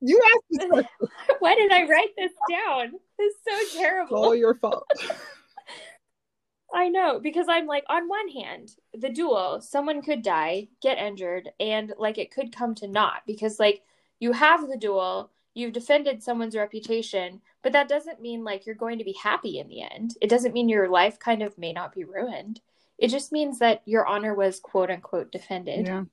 You 0.00 0.20
asked 0.34 0.70
this 0.72 0.84
Why 1.40 1.54
did 1.54 1.72
I 1.72 1.86
write 1.86 2.10
this 2.16 2.32
down? 2.48 2.92
It's 3.18 3.36
so 3.46 3.78
terrible. 3.78 4.16
It's 4.16 4.26
all 4.26 4.34
your 4.34 4.54
fault. 4.54 4.86
I 6.72 6.88
know 6.88 7.18
because 7.18 7.46
I'm 7.48 7.66
like 7.66 7.84
on 7.88 8.08
one 8.08 8.28
hand, 8.28 8.70
the 8.94 9.10
duel, 9.10 9.60
someone 9.60 10.02
could 10.02 10.22
die, 10.22 10.68
get 10.80 10.98
injured, 10.98 11.50
and 11.58 11.92
like 11.98 12.16
it 12.16 12.30
could 12.30 12.54
come 12.54 12.74
to 12.76 12.86
naught 12.86 13.22
because 13.26 13.58
like 13.58 13.82
you 14.20 14.32
have 14.32 14.68
the 14.68 14.76
duel, 14.76 15.30
you've 15.54 15.72
defended 15.72 16.22
someone's 16.22 16.54
reputation, 16.54 17.40
but 17.62 17.72
that 17.72 17.88
doesn't 17.88 18.22
mean 18.22 18.44
like 18.44 18.66
you're 18.66 18.74
going 18.74 18.98
to 18.98 19.04
be 19.04 19.16
happy 19.20 19.58
in 19.58 19.68
the 19.68 19.82
end. 19.82 20.14
It 20.20 20.30
doesn't 20.30 20.54
mean 20.54 20.68
your 20.68 20.88
life 20.88 21.18
kind 21.18 21.42
of 21.42 21.58
may 21.58 21.72
not 21.72 21.92
be 21.92 22.04
ruined. 22.04 22.60
It 22.98 23.08
just 23.08 23.32
means 23.32 23.58
that 23.58 23.82
your 23.84 24.06
honor 24.06 24.34
was 24.34 24.60
quote 24.60 24.90
unquote 24.90 25.32
defended. 25.32 25.86
Yeah. 25.86 26.04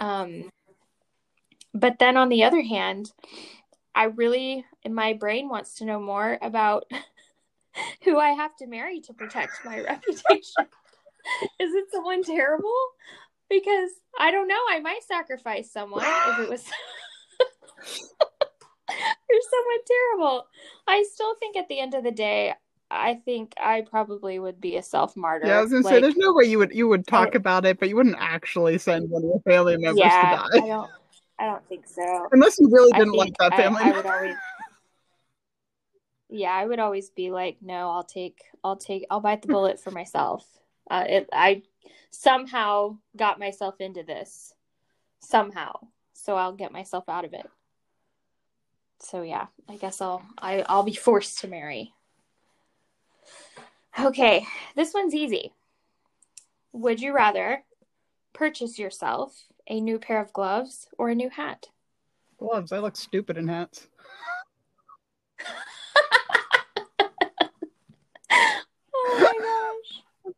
Um, 0.00 0.50
but 1.74 1.98
then 1.98 2.16
on 2.16 2.28
the 2.28 2.44
other 2.44 2.62
hand, 2.62 3.12
I 3.94 4.04
really, 4.04 4.64
in 4.82 4.94
my 4.94 5.12
brain, 5.14 5.48
wants 5.48 5.74
to 5.76 5.84
know 5.84 6.00
more 6.00 6.38
about 6.42 6.84
who 8.04 8.18
I 8.18 8.30
have 8.30 8.56
to 8.56 8.66
marry 8.66 9.00
to 9.00 9.12
protect 9.12 9.64
my 9.64 9.80
reputation. 9.82 10.66
Is 11.58 11.74
it 11.74 11.86
someone 11.92 12.22
terrible? 12.22 12.74
Because 13.48 13.90
I 14.18 14.30
don't 14.30 14.48
know. 14.48 14.60
I 14.70 14.80
might 14.80 15.02
sacrifice 15.02 15.70
someone 15.70 16.04
if 16.04 16.38
it 16.40 16.48
was. 16.48 16.64
You're 18.88 19.40
someone 19.50 19.78
terrible. 19.86 20.46
I 20.86 21.04
still 21.12 21.34
think 21.36 21.56
at 21.56 21.68
the 21.68 21.78
end 21.78 21.94
of 21.94 22.04
the 22.04 22.10
day, 22.10 22.54
I 22.90 23.14
think 23.24 23.54
I 23.60 23.82
probably 23.82 24.38
would 24.40 24.60
be 24.60 24.76
a 24.76 24.82
self 24.82 25.16
martyr. 25.16 25.46
Yeah, 25.46 25.58
I 25.58 25.62
was 25.62 25.70
gonna 25.70 25.84
like, 25.84 25.94
say 25.94 26.00
there's 26.00 26.16
no 26.16 26.32
way 26.32 26.44
you 26.44 26.58
would 26.58 26.72
you 26.72 26.88
would 26.88 27.06
talk 27.06 27.30
I, 27.34 27.36
about 27.36 27.64
it, 27.64 27.78
but 27.78 27.88
you 27.88 27.96
wouldn't 27.96 28.16
actually 28.18 28.78
send 28.78 29.10
one 29.10 29.22
of 29.22 29.28
your 29.28 29.40
family 29.40 29.76
members 29.76 29.98
yeah, 29.98 30.22
to 30.22 30.36
die. 30.36 30.64
I 30.64 30.66
don't 30.66 30.90
I 31.40 31.46
don't 31.46 31.66
think 31.68 31.86
so. 31.88 32.28
Unless 32.32 32.58
you 32.60 32.68
really 32.70 32.92
didn't 32.92 33.14
like 33.14 33.32
that 33.38 33.56
family. 33.56 33.80
I, 33.82 33.90
I 33.90 33.96
would 33.96 34.06
always 34.06 34.36
Yeah, 36.28 36.52
I 36.52 36.66
would 36.66 36.78
always 36.78 37.08
be 37.08 37.30
like, 37.30 37.56
no, 37.62 37.90
I'll 37.90 38.04
take 38.04 38.42
I'll 38.62 38.76
take 38.76 39.06
I'll 39.10 39.20
bite 39.20 39.40
the 39.40 39.48
bullet 39.48 39.80
for 39.80 39.90
myself. 39.90 40.46
Uh 40.90 41.04
it 41.08 41.28
I 41.32 41.62
somehow 42.10 42.98
got 43.16 43.38
myself 43.38 43.80
into 43.80 44.02
this. 44.02 44.52
Somehow. 45.20 45.72
So 46.12 46.36
I'll 46.36 46.52
get 46.52 46.72
myself 46.72 47.08
out 47.08 47.24
of 47.24 47.32
it. 47.32 47.46
So 49.00 49.22
yeah, 49.22 49.46
I 49.66 49.76
guess 49.76 50.02
I'll 50.02 50.22
I, 50.36 50.62
I'll 50.68 50.82
be 50.82 50.94
forced 50.94 51.38
to 51.38 51.48
marry. 51.48 51.94
Okay, 53.98 54.46
this 54.76 54.92
one's 54.92 55.14
easy. 55.14 55.52
Would 56.72 57.00
you 57.00 57.14
rather 57.14 57.64
purchase 58.34 58.78
yourself 58.78 59.46
a 59.70 59.80
new 59.80 59.98
pair 59.98 60.20
of 60.20 60.32
gloves 60.34 60.88
or 60.98 61.08
a 61.08 61.14
new 61.14 61.30
hat? 61.30 61.68
Gloves. 62.38 62.72
I 62.72 62.80
look 62.80 62.96
stupid 62.96 63.38
in 63.38 63.48
hats. 63.48 63.88
oh 68.32 68.62
my 69.20 69.32
gosh. 70.26 70.34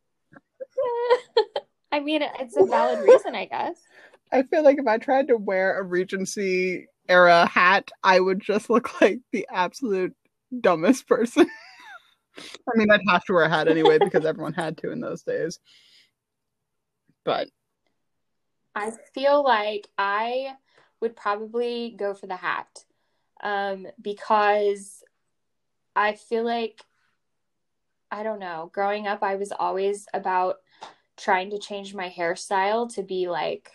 I 1.92 2.00
mean, 2.00 2.22
it's 2.22 2.56
a 2.56 2.64
valid 2.64 3.08
reason, 3.08 3.34
I 3.34 3.46
guess. 3.46 3.80
I 4.30 4.42
feel 4.44 4.62
like 4.62 4.78
if 4.78 4.86
I 4.86 4.98
tried 4.98 5.28
to 5.28 5.36
wear 5.36 5.78
a 5.78 5.82
Regency 5.82 6.86
era 7.08 7.46
hat, 7.46 7.90
I 8.02 8.20
would 8.20 8.40
just 8.40 8.70
look 8.70 9.00
like 9.00 9.20
the 9.32 9.46
absolute 9.50 10.14
dumbest 10.60 11.08
person. 11.08 11.46
I 12.38 12.76
mean, 12.76 12.90
I'd 12.90 13.00
have 13.08 13.24
to 13.24 13.32
wear 13.34 13.44
a 13.44 13.48
hat 13.48 13.68
anyway 13.68 13.98
because 13.98 14.24
everyone 14.24 14.54
had 14.54 14.78
to 14.78 14.90
in 14.90 15.00
those 15.00 15.22
days. 15.22 15.58
But 17.24 17.48
I 18.74 18.92
feel 19.14 19.42
like 19.44 19.88
I 19.98 20.54
would 21.00 21.16
probably 21.16 21.94
go 21.96 22.14
for 22.14 22.26
the 22.26 22.36
hat 22.36 22.84
um, 23.42 23.86
because 24.00 25.02
I 25.94 26.14
feel 26.14 26.44
like, 26.44 26.84
I 28.10 28.22
don't 28.22 28.38
know, 28.38 28.70
growing 28.72 29.06
up, 29.06 29.22
I 29.22 29.36
was 29.36 29.52
always 29.52 30.06
about 30.14 30.56
trying 31.16 31.50
to 31.50 31.58
change 31.58 31.94
my 31.94 32.08
hairstyle 32.08 32.92
to 32.94 33.02
be 33.02 33.28
like 33.28 33.72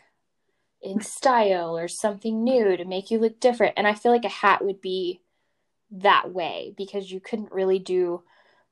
in 0.81 1.01
style 1.01 1.77
or 1.77 1.87
something 1.87 2.43
new 2.43 2.77
to 2.77 2.85
make 2.85 3.11
you 3.11 3.19
look 3.19 3.39
different. 3.39 3.73
And 3.77 3.87
I 3.87 3.93
feel 3.93 4.11
like 4.11 4.25
a 4.25 4.29
hat 4.29 4.63
would 4.63 4.81
be 4.81 5.21
that 5.91 6.31
way 6.33 6.73
because 6.77 7.11
you 7.11 7.19
couldn't 7.19 7.51
really 7.51 7.79
do 7.79 8.23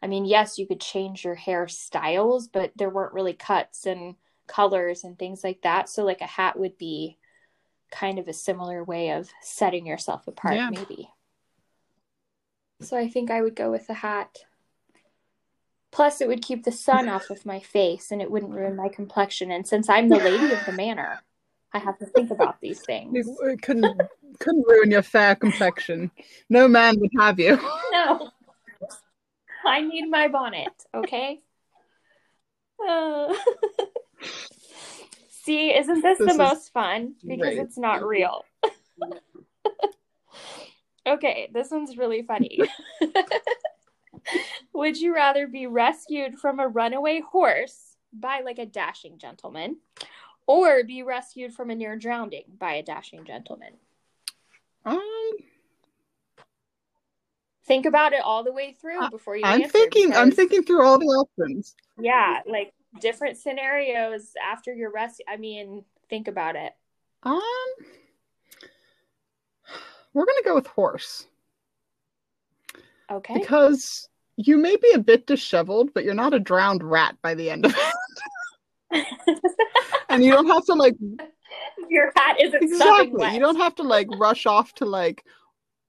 I 0.01 0.07
mean, 0.07 0.25
yes, 0.25 0.59
you 0.59 0.67
could 0.67 0.81
change 0.81 1.23
your 1.23 1.33
hair 1.33 1.67
styles, 1.67 2.47
but 2.47 2.71
there 2.75 2.91
weren't 2.91 3.13
really 3.13 3.33
cuts 3.33 3.87
and 3.87 4.15
colors 4.47 5.03
and 5.03 5.17
things 5.17 5.43
like 5.43 5.61
that. 5.61 5.89
So, 5.89 6.03
like 6.03 6.21
a 6.21 6.25
hat 6.25 6.57
would 6.57 6.77
be 6.77 7.17
kind 7.91 8.19
of 8.19 8.27
a 8.27 8.33
similar 8.33 8.83
way 8.83 9.11
of 9.11 9.29
setting 9.41 9.85
yourself 9.85 10.27
apart, 10.27 10.55
yeah. 10.55 10.69
maybe. 10.69 11.09
So, 12.81 12.97
I 12.97 13.07
think 13.07 13.31
I 13.31 13.41
would 13.41 13.55
go 13.55 13.71
with 13.71 13.87
the 13.87 13.93
hat. 13.93 14.37
Plus, 15.91 16.19
it 16.19 16.27
would 16.27 16.41
keep 16.41 16.63
the 16.63 16.73
sun 16.73 17.07
off 17.07 17.29
of 17.29 17.45
my 17.45 17.59
face 17.59 18.11
and 18.11 18.21
it 18.21 18.29
wouldn't 18.29 18.53
ruin 18.53 18.75
my 18.75 18.89
complexion. 18.89 19.49
And 19.49 19.65
since 19.65 19.87
I'm 19.87 20.09
the 20.09 20.17
lady 20.17 20.51
of 20.51 20.65
the 20.65 20.73
manor, 20.73 21.21
I 21.71 21.79
have 21.79 21.97
to 21.99 22.05
think 22.05 22.31
about 22.31 22.59
these 22.61 22.81
things. 22.81 23.27
It 23.43 23.61
couldn't 23.61 24.01
couldn't 24.39 24.65
ruin 24.67 24.91
your 24.91 25.01
fair 25.01 25.35
complexion. 25.35 26.11
No 26.49 26.67
man 26.67 26.99
would 26.99 27.11
have 27.17 27.39
you. 27.39 27.59
No. 27.91 28.29
I 29.65 29.81
need 29.81 30.09
my 30.09 30.27
bonnet, 30.27 30.73
okay? 30.93 31.39
Uh... 32.79 33.33
See, 35.29 35.75
isn't 35.75 36.01
this, 36.01 36.17
this 36.17 36.25
the 36.25 36.31
is 36.31 36.37
most 36.37 36.73
fun? 36.73 37.15
Because 37.21 37.55
great. 37.55 37.59
it's 37.59 37.77
not 37.77 38.03
real. 38.03 38.43
okay, 41.07 41.49
this 41.53 41.69
one's 41.69 41.97
really 41.97 42.23
funny. 42.23 42.61
Would 44.73 44.97
you 44.97 45.13
rather 45.13 45.47
be 45.47 45.67
rescued 45.67 46.39
from 46.39 46.59
a 46.59 46.67
runaway 46.67 47.21
horse 47.21 47.95
by 48.11 48.41
like 48.41 48.57
a 48.57 48.65
dashing 48.65 49.19
gentleman 49.19 49.77
or 50.47 50.83
be 50.83 51.03
rescued 51.03 51.53
from 51.53 51.69
a 51.69 51.75
near 51.75 51.95
drowning 51.95 52.45
by 52.57 52.73
a 52.73 52.83
dashing 52.83 53.25
gentleman? 53.25 53.73
Um 54.83 55.01
think 57.65 57.85
about 57.85 58.13
it 58.13 58.21
all 58.23 58.43
the 58.43 58.51
way 58.51 58.75
through 58.79 59.09
before 59.09 59.35
you 59.35 59.43
i'm 59.43 59.67
thinking 59.67 60.07
because, 60.07 60.21
i'm 60.21 60.31
thinking 60.31 60.63
through 60.63 60.85
all 60.85 60.99
the 60.99 61.05
options 61.05 61.75
yeah 61.99 62.39
like 62.45 62.73
different 62.99 63.37
scenarios 63.37 64.33
after 64.41 64.73
your 64.73 64.91
rest 64.91 65.21
i 65.27 65.37
mean 65.37 65.83
think 66.09 66.27
about 66.27 66.55
it. 66.55 66.73
Um 67.23 67.41
we're 70.13 70.25
gonna 70.25 70.43
go 70.43 70.55
with 70.55 70.67
horse. 70.67 71.27
Okay. 73.11 73.33
Because 73.33 74.07
you 74.37 74.57
may 74.57 74.75
be 74.75 74.91
a 74.93 74.99
bit 74.99 75.27
disheveled 75.27 75.93
but 75.93 76.03
you're 76.03 76.13
not 76.13 76.33
a 76.33 76.39
drowned 76.39 76.83
rat 76.83 77.15
by 77.21 77.33
the 77.33 77.49
end 77.49 77.65
of 77.65 77.75
it. 78.91 79.05
And 80.07 80.23
you 80.23 80.31
don't 80.31 80.47
have 80.47 80.63
to 80.65 80.73
like 80.73 80.95
your 81.89 82.11
hat 82.15 82.39
isn't 82.39 82.63
exactly. 82.63 83.33
You 83.33 83.39
don't 83.39 83.57
have 83.57 83.75
to 83.75 83.83
like 83.83 84.07
rush 84.17 84.45
off 84.45 84.73
to 84.75 84.85
like 84.85 85.25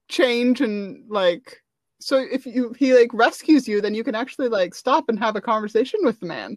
change 0.08 0.60
and 0.60 1.08
like 1.08 1.62
so 2.06 2.18
if 2.18 2.46
you 2.46 2.72
he 2.78 2.94
like 2.94 3.10
rescues 3.12 3.66
you 3.66 3.80
then 3.80 3.92
you 3.92 4.04
can 4.04 4.14
actually 4.14 4.46
like 4.46 4.76
stop 4.76 5.08
and 5.08 5.18
have 5.18 5.34
a 5.34 5.40
conversation 5.40 5.98
with 6.04 6.20
the 6.20 6.26
man 6.26 6.56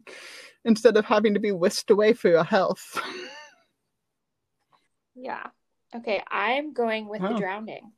instead 0.63 0.95
of 0.95 1.05
having 1.05 1.33
to 1.33 1.39
be 1.39 1.51
whisked 1.51 1.89
away 1.89 2.13
for 2.13 2.29
your 2.29 2.43
health. 2.43 3.01
Yeah. 5.21 5.47
Okay 5.93 6.23
i'm 6.31 6.71
going 6.71 7.09
with 7.09 7.21
oh. 7.21 7.33
the 7.33 7.39
drowning. 7.39 7.91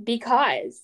Because 0.00 0.80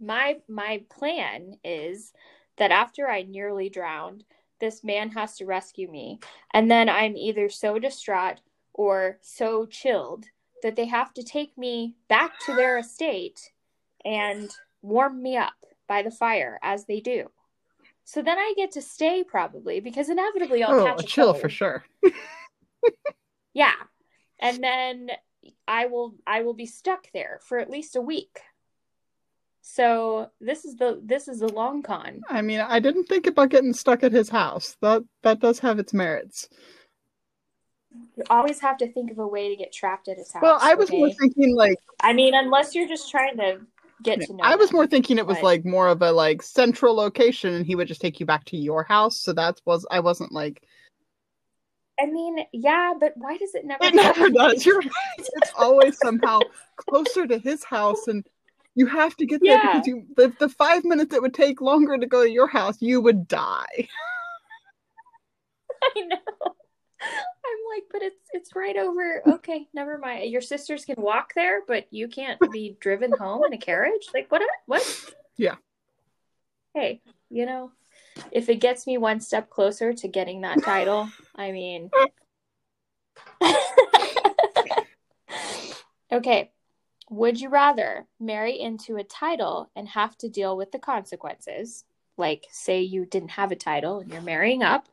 my 0.00 0.36
my 0.48 0.82
plan 0.88 1.58
is 1.62 2.12
that 2.56 2.70
after 2.70 3.06
i 3.06 3.22
nearly 3.22 3.68
drowned 3.68 4.24
this 4.60 4.82
man 4.82 5.10
has 5.10 5.36
to 5.38 5.44
rescue 5.46 5.90
me. 5.90 6.20
And 6.54 6.70
then 6.70 6.88
i'm 6.88 7.16
either 7.16 7.50
so 7.50 7.78
distraught 7.78 8.40
or 8.72 9.18
so 9.20 9.66
chilled 9.66 10.24
that 10.62 10.76
they 10.76 10.86
have 10.86 11.12
to 11.14 11.22
take 11.22 11.58
me 11.58 11.96
back 12.08 12.38
to 12.46 12.54
their 12.54 12.78
estate 12.78 13.50
and 14.04 14.50
warm 14.82 15.22
me 15.22 15.36
up 15.36 15.54
by 15.88 16.02
the 16.02 16.10
fire 16.10 16.58
as 16.62 16.86
they 16.86 17.00
do. 17.00 17.30
So 18.04 18.22
then 18.22 18.38
I 18.38 18.52
get 18.56 18.72
to 18.72 18.82
stay 18.82 19.24
probably 19.24 19.80
because 19.80 20.08
inevitably 20.08 20.62
I'll 20.62 20.80
oh, 20.80 20.84
catch 20.84 21.02
a 21.02 21.06
chill 21.06 21.32
cold. 21.32 21.40
for 21.40 21.48
sure. 21.48 21.84
yeah. 23.54 23.72
And 24.38 24.62
then 24.62 25.10
I 25.66 25.86
will 25.86 26.14
I 26.26 26.42
will 26.42 26.54
be 26.54 26.66
stuck 26.66 27.10
there 27.12 27.40
for 27.42 27.58
at 27.58 27.70
least 27.70 27.96
a 27.96 28.00
week. 28.00 28.40
So 29.62 30.30
this 30.40 30.66
is 30.66 30.76
the 30.76 31.00
this 31.02 31.28
is 31.28 31.40
the 31.40 31.48
long 31.48 31.82
con. 31.82 32.20
I 32.28 32.42
mean, 32.42 32.60
I 32.60 32.80
didn't 32.80 33.04
think 33.04 33.26
about 33.26 33.48
getting 33.48 33.72
stuck 33.72 34.02
at 34.02 34.12
his 34.12 34.28
house. 34.28 34.76
That 34.82 35.02
that 35.22 35.40
does 35.40 35.60
have 35.60 35.78
its 35.78 35.94
merits. 35.94 36.48
You 38.16 38.24
always 38.28 38.60
have 38.60 38.76
to 38.78 38.92
think 38.92 39.10
of 39.10 39.18
a 39.18 39.26
way 39.26 39.48
to 39.48 39.56
get 39.56 39.72
trapped 39.72 40.08
at 40.08 40.18
his 40.18 40.32
house. 40.32 40.42
Well, 40.42 40.58
I 40.60 40.74
was 40.74 40.90
okay? 40.90 40.98
more 40.98 41.10
thinking 41.12 41.56
like 41.56 41.78
I 42.00 42.12
mean, 42.12 42.34
unless 42.34 42.74
you're 42.74 42.88
just 42.88 43.10
trying 43.10 43.38
to 43.38 43.60
get 44.02 44.20
to 44.22 44.32
know. 44.32 44.42
I 44.42 44.56
was 44.56 44.72
more 44.72 44.86
thinking 44.86 45.18
it 45.18 45.26
was 45.26 45.36
but... 45.36 45.44
like 45.44 45.64
more 45.64 45.88
of 45.88 46.02
a 46.02 46.12
like 46.12 46.42
central 46.42 46.94
location 46.94 47.54
and 47.54 47.66
he 47.66 47.74
would 47.74 47.88
just 47.88 48.00
take 48.00 48.20
you 48.20 48.26
back 48.26 48.44
to 48.46 48.56
your 48.56 48.82
house. 48.82 49.20
So 49.20 49.32
that 49.34 49.60
was 49.64 49.86
I 49.90 50.00
wasn't 50.00 50.32
like 50.32 50.66
I 52.00 52.06
mean, 52.06 52.38
yeah, 52.52 52.92
but 52.98 53.12
why 53.16 53.36
does 53.36 53.54
it 53.54 53.64
never? 53.64 53.84
It 53.84 53.94
never 53.94 54.28
does. 54.30 54.66
You're 54.66 54.78
right. 54.78 55.18
It's 55.18 55.52
always 55.56 55.96
somehow 56.02 56.40
closer 56.76 57.26
to 57.26 57.38
his 57.38 57.62
house, 57.62 58.08
and 58.08 58.26
you 58.74 58.86
have 58.86 59.16
to 59.16 59.26
get 59.26 59.40
there 59.42 59.58
yeah. 59.58 59.72
because 59.74 59.86
you 59.86 60.06
the, 60.16 60.34
the 60.40 60.48
five 60.48 60.84
minutes 60.84 61.14
it 61.14 61.22
would 61.22 61.34
take 61.34 61.60
longer 61.60 61.96
to 61.96 62.06
go 62.06 62.24
to 62.24 62.30
your 62.30 62.48
house, 62.48 62.80
you 62.80 63.00
would 63.00 63.28
die. 63.28 63.88
I 65.96 66.00
know. 66.00 66.54
I'm 67.04 67.58
like, 67.74 67.84
but 67.90 68.02
it's 68.02 68.20
it's 68.32 68.56
right 68.56 68.76
over. 68.76 69.22
Okay, 69.26 69.68
never 69.74 69.98
mind. 69.98 70.30
Your 70.30 70.40
sisters 70.40 70.84
can 70.84 70.96
walk 70.98 71.32
there, 71.34 71.62
but 71.66 71.86
you 71.90 72.08
can't 72.08 72.40
be 72.52 72.76
driven 72.80 73.12
home 73.12 73.42
in 73.46 73.52
a 73.52 73.58
carriage. 73.58 74.08
Like 74.12 74.30
what? 74.30 74.42
What? 74.66 75.04
Yeah. 75.36 75.56
Hey, 76.74 77.02
you 77.30 77.46
know, 77.46 77.70
if 78.32 78.48
it 78.48 78.56
gets 78.56 78.86
me 78.86 78.98
one 78.98 79.20
step 79.20 79.50
closer 79.50 79.92
to 79.92 80.08
getting 80.08 80.42
that 80.42 80.62
title, 80.62 81.08
I 81.34 81.52
mean. 81.52 81.90
okay. 86.12 86.50
Would 87.10 87.40
you 87.40 87.48
rather 87.48 88.06
marry 88.18 88.58
into 88.58 88.96
a 88.96 89.04
title 89.04 89.70
and 89.76 89.86
have 89.88 90.16
to 90.18 90.28
deal 90.28 90.56
with 90.56 90.72
the 90.72 90.78
consequences? 90.78 91.84
Like, 92.16 92.46
say 92.50 92.80
you 92.80 93.04
didn't 93.04 93.32
have 93.32 93.52
a 93.52 93.56
title 93.56 93.98
and 93.98 94.10
you're 94.10 94.22
marrying 94.22 94.62
up, 94.62 94.88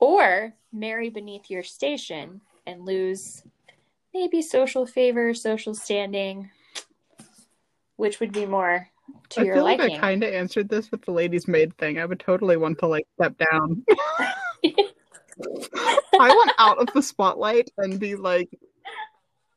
or 0.00 0.54
marry 0.72 1.10
beneath 1.10 1.50
your 1.50 1.62
station 1.62 2.40
and 2.66 2.84
lose 2.84 3.44
maybe 4.12 4.42
social 4.42 4.86
favor, 4.86 5.32
social 5.34 5.74
standing, 5.74 6.50
which 7.96 8.18
would 8.18 8.32
be 8.32 8.46
more 8.46 8.88
to 9.30 9.40
I 9.40 9.44
your 9.44 9.54
feel 9.56 9.64
liking. 9.64 9.90
like 9.90 9.98
I 9.98 10.00
kind 10.00 10.24
of 10.24 10.32
answered 10.32 10.68
this 10.68 10.90
with 10.90 11.02
the 11.02 11.12
lady's 11.12 11.46
maid 11.46 11.76
thing. 11.76 11.98
I 11.98 12.04
would 12.04 12.20
totally 12.20 12.56
want 12.56 12.78
to 12.80 12.86
like 12.86 13.06
step 13.14 13.34
down. 13.50 13.84
I 16.18 16.28
want 16.28 16.52
out 16.58 16.78
of 16.78 16.92
the 16.92 17.02
spotlight 17.02 17.70
and 17.78 17.98
be 17.98 18.16
like 18.16 18.48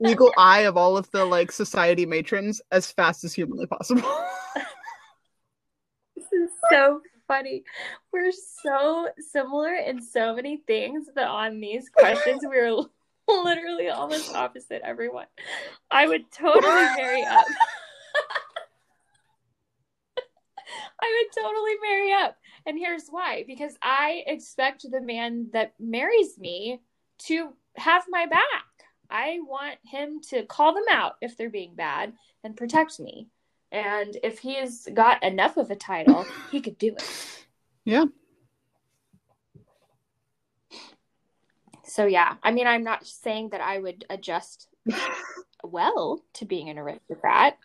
eagle 0.06 0.34
eye 0.38 0.62
of 0.62 0.78
all 0.78 0.98
of 0.98 1.10
the 1.12 1.26
like 1.26 1.52
society 1.52 2.06
matrons 2.06 2.62
as 2.72 2.92
fast 2.92 3.24
as 3.24 3.34
humanly 3.34 3.66
possible. 3.66 4.02
this 6.16 6.32
is 6.32 6.50
so 6.70 7.02
funny. 7.34 7.64
We're 8.12 8.32
so 8.32 9.10
similar 9.18 9.74
in 9.74 10.02
so 10.02 10.36
many 10.36 10.58
things 10.58 11.08
that 11.16 11.28
on 11.28 11.60
these 11.60 11.90
questions 11.90 12.42
we're 12.44 12.72
literally 13.28 13.90
almost 13.90 14.36
opposite 14.36 14.84
everyone. 14.84 15.26
I 15.90 16.08
would 16.08 16.32
totally 16.32 16.86
marry 16.96 17.24
up. 17.24 17.46
I 21.02 21.26
would 21.26 21.44
totally 21.44 21.74
marry 21.82 22.14
up. 22.14 22.38
And 22.68 22.78
here's 22.78 23.08
why 23.10 23.44
because 23.48 23.74
I 23.82 24.24
expect 24.28 24.86
the 24.90 25.02
man 25.02 25.48
that 25.54 25.74
marries 25.80 26.38
me 26.38 26.82
to 27.26 27.54
have 27.78 28.04
my 28.10 28.28
back. 28.28 28.44
I 29.10 29.40
want 29.42 29.80
him 29.84 30.22
to 30.30 30.46
call 30.46 30.74
them 30.74 30.86
out 30.90 31.14
if 31.22 31.36
they're 31.36 31.50
being 31.50 31.74
bad 31.76 32.14
and 32.44 32.56
protect 32.56 33.00
me. 33.00 33.28
And 33.74 34.16
if 34.22 34.38
he's 34.40 34.88
got 34.94 35.24
enough 35.24 35.58
of 35.58 35.72
a 35.72 35.76
title, 35.76 36.26
he 36.52 36.62
could 36.62 36.78
do 36.78 36.96
it. 36.96 37.30
Yeah. 37.86 38.06
So, 41.84 42.06
yeah, 42.06 42.36
I 42.42 42.52
mean, 42.52 42.66
I'm 42.66 42.86
not 42.86 43.06
saying 43.06 43.50
that 43.50 43.60
I 43.60 43.78
would 43.78 44.06
adjust 44.10 44.70
well 45.66 46.24
to 46.36 46.46
being 46.46 46.70
an 46.70 46.80
aristocrat, 46.80 47.58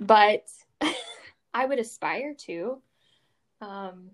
but 0.00 0.48
I 1.54 1.66
would 1.66 1.78
aspire 1.78 2.34
to. 2.46 2.82
Um, 3.60 4.10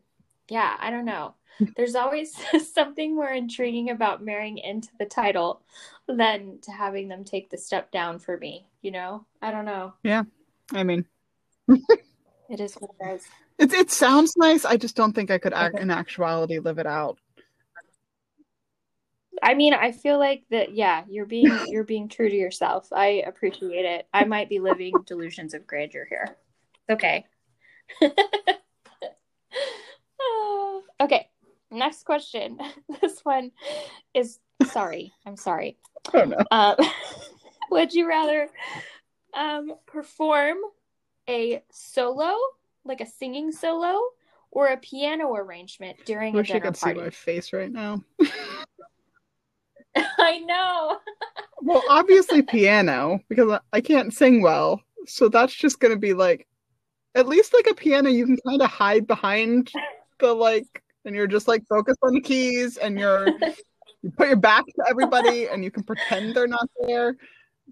yeah, 0.51 0.77
I 0.79 0.91
don't 0.91 1.07
know. 1.07 1.35
There's 1.77 1.95
always 1.95 2.37
something 2.75 3.15
more 3.15 3.31
intriguing 3.31 3.89
about 3.89 4.23
marrying 4.23 4.59
into 4.59 4.91
the 4.99 5.07
title 5.07 5.63
than 6.07 6.59
to 6.63 6.73
having 6.73 7.09
them 7.09 7.25
take 7.25 7.49
the 7.49 7.57
step 7.57 7.91
down 7.91 8.19
for 8.19 8.37
me, 8.37 8.67
you 8.83 8.91
know? 8.91 9.25
I 9.41 9.51
don't 9.51 9.65
know. 9.65 9.95
Yeah. 10.03 10.25
I 10.73 10.85
mean, 10.85 11.05
it 11.69 12.61
is 12.61 12.75
what 12.75 12.91
it 13.01 13.15
is. 13.15 13.27
It, 13.59 13.73
it 13.73 13.91
sounds 13.91 14.35
nice. 14.37 14.65
I 14.65 14.77
just 14.77 14.97
don't 14.97 15.13
think 15.13 15.31
I 15.31 15.39
could 15.39 15.53
act, 15.53 15.79
in 15.79 15.91
actuality 15.91 16.59
live 16.59 16.79
it 16.79 16.87
out. 16.87 17.19
I 19.43 19.55
mean, 19.55 19.75
I 19.75 19.93
feel 19.93 20.19
like 20.19 20.45
that. 20.51 20.75
Yeah, 20.75 21.05
you're 21.09 21.27
being 21.27 21.51
you're 21.69 21.85
being 21.85 22.09
true 22.09 22.29
to 22.29 22.37
yourself. 22.37 22.89
I 22.93 23.23
appreciate 23.27 23.85
it. 23.85 24.07
I 24.13 24.25
might 24.25 24.49
be 24.49 24.59
living 24.61 24.93
delusions 25.07 25.55
of 25.55 25.67
grandeur 25.67 26.07
here. 26.09 26.37
Okay. 26.91 27.25
okay, 31.01 31.29
next 31.71 32.05
question. 32.05 32.59
This 33.01 33.21
one 33.25 33.51
is 34.15 34.39
sorry. 34.67 35.13
I'm 35.27 35.37
sorry. 35.37 35.79
Oh 36.15 36.25
no. 36.25 36.37
Uh, 36.51 36.77
would 37.71 37.93
you 37.93 38.09
rather 38.09 38.49
um, 39.35 39.75
perform 39.87 40.59
a 41.29 41.63
solo, 41.71 42.35
like 42.85 43.01
a 43.01 43.07
singing 43.07 43.53
solo, 43.53 44.01
or 44.51 44.69
a 44.69 44.77
piano 44.77 45.35
arrangement 45.35 45.97
during 46.05 46.35
Wish 46.35 46.51
a 46.51 46.55
dinner 46.55 46.67
I 46.67 46.71
could 46.71 46.79
party? 46.79 46.99
see 46.99 47.05
my 47.05 47.11
face 47.11 47.53
right 47.53 47.73
now. 47.73 48.03
I 49.97 50.39
know. 50.41 50.99
well, 51.63 51.83
obviously 51.89 52.43
piano 52.43 53.21
because 53.29 53.59
I 53.73 53.81
can't 53.81 54.13
sing 54.13 54.43
well, 54.43 54.83
so 55.07 55.29
that's 55.29 55.55
just 55.55 55.81
gonna 55.81 55.97
be 55.97 56.13
like 56.15 56.47
at 57.15 57.29
least 57.29 57.53
like 57.53 57.67
a 57.71 57.75
piano 57.75 58.09
you 58.09 58.27
can 58.27 58.39
kind 58.47 58.63
of 58.63 58.71
hide 58.71 59.07
behind 59.07 59.71
the 60.19 60.33
like 60.33 60.83
and 61.05 61.15
you're 61.15 61.27
just 61.27 61.49
like 61.49 61.67
focused 61.69 61.99
on 62.03 62.15
the 62.15 62.21
keys 62.21 62.77
and 62.77 62.99
you're 62.99 63.27
you 64.03 64.11
put 64.17 64.29
your 64.29 64.37
back 64.37 64.65
to 64.67 64.85
everybody 64.89 65.49
and 65.49 65.63
you 65.63 65.71
can 65.71 65.83
pretend 65.83 66.35
they're 66.35 66.47
not 66.47 66.69
there 66.87 67.17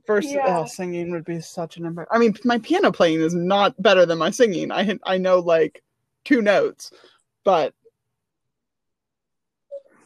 versus 0.07 0.33
yeah. 0.33 0.61
oh, 0.61 0.67
singing 0.67 1.11
would 1.11 1.25
be 1.25 1.41
such 1.41 1.77
an 1.77 1.87
embarrassment. 1.87 2.15
I 2.15 2.19
mean 2.19 2.37
my 2.45 2.59
piano 2.59 2.93
playing 2.93 3.21
is 3.21 3.35
not 3.35 3.81
better 3.83 4.07
than 4.07 4.19
my 4.19 4.31
singing. 4.31 4.73
I 4.73 4.99
I 5.05 5.19
know 5.19 5.39
like 5.39 5.83
two 6.25 6.43
notes, 6.43 6.91
but 7.45 7.75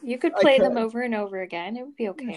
you 0.01 0.17
could 0.17 0.35
play 0.35 0.57
could. 0.57 0.65
them 0.65 0.77
over 0.77 1.01
and 1.01 1.15
over 1.15 1.41
again. 1.41 1.77
It 1.77 1.83
would 1.83 1.95
be 1.95 2.09
okay. 2.09 2.35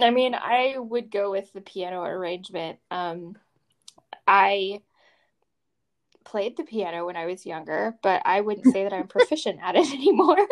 I 0.00 0.10
mean, 0.10 0.34
I 0.34 0.76
would 0.76 1.10
go 1.10 1.30
with 1.30 1.52
the 1.52 1.60
piano 1.60 2.02
arrangement. 2.02 2.78
Um, 2.90 3.36
I 4.26 4.80
played 6.24 6.56
the 6.56 6.64
piano 6.64 7.06
when 7.06 7.16
I 7.16 7.26
was 7.26 7.46
younger, 7.46 7.96
but 8.02 8.22
I 8.24 8.40
wouldn't 8.40 8.72
say 8.72 8.82
that 8.82 8.92
I'm 8.92 9.06
proficient 9.08 9.60
at 9.62 9.76
it 9.76 9.90
anymore. 9.92 10.44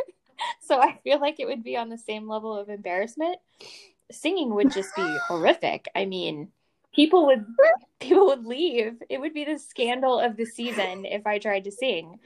so 0.61 0.81
I 0.81 0.99
feel 1.03 1.21
like 1.21 1.41
it 1.41 1.47
would 1.47 1.65
be 1.65 1.77
on 1.77 1.89
the 1.89 1.99
same 1.99 2.29
level 2.29 2.57
of 2.57 2.69
embarrassment. 2.69 3.39
Singing 4.11 4.55
would 4.55 4.71
just 4.71 4.95
be 4.97 5.17
horrific. 5.29 5.87
I 5.95 6.05
mean, 6.05 6.49
people 6.95 7.27
would 7.27 7.45
people 8.01 8.27
would 8.27 8.47
leave. 8.47 9.03
It 9.09 9.21
would 9.21 9.35
be 9.35 9.45
the 9.45 9.59
scandal 9.59 10.19
of 10.19 10.37
the 10.37 10.47
season 10.47 11.05
if 11.05 11.27
I 11.27 11.39
tried 11.39 11.65
to 11.65 11.73
sing. 11.73 12.19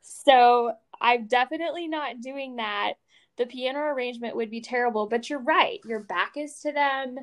So 0.00 0.72
I'm 1.00 1.26
definitely 1.26 1.88
not 1.88 2.20
doing 2.20 2.56
that. 2.56 2.94
The 3.36 3.46
piano 3.46 3.80
arrangement 3.80 4.36
would 4.36 4.50
be 4.50 4.60
terrible, 4.60 5.06
but 5.06 5.30
you're 5.30 5.38
right. 5.38 5.80
Your 5.86 6.00
back 6.00 6.36
is 6.36 6.60
to 6.60 6.72
them. 6.72 7.18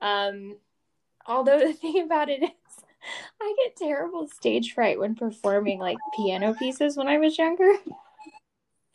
Um, 0.00 0.56
although 1.26 1.58
the 1.66 1.72
thing 1.72 2.02
about 2.02 2.28
it 2.28 2.42
is 2.42 2.50
I 3.40 3.54
get 3.64 3.76
terrible 3.76 4.28
stage 4.28 4.74
fright 4.74 4.98
when 4.98 5.14
performing 5.14 5.78
like 5.78 5.98
piano 6.16 6.54
pieces 6.54 6.96
when 6.96 7.08
I 7.08 7.18
was 7.18 7.38
younger. 7.38 7.72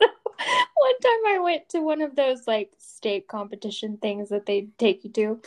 one 0.00 1.00
time 1.02 1.26
I 1.28 1.38
went 1.42 1.68
to 1.70 1.80
one 1.80 2.02
of 2.02 2.16
those 2.16 2.46
like 2.46 2.72
state 2.78 3.28
competition 3.28 3.98
things 3.98 4.28
that 4.30 4.46
they 4.46 4.68
take 4.78 5.04
you 5.04 5.10
to. 5.10 5.40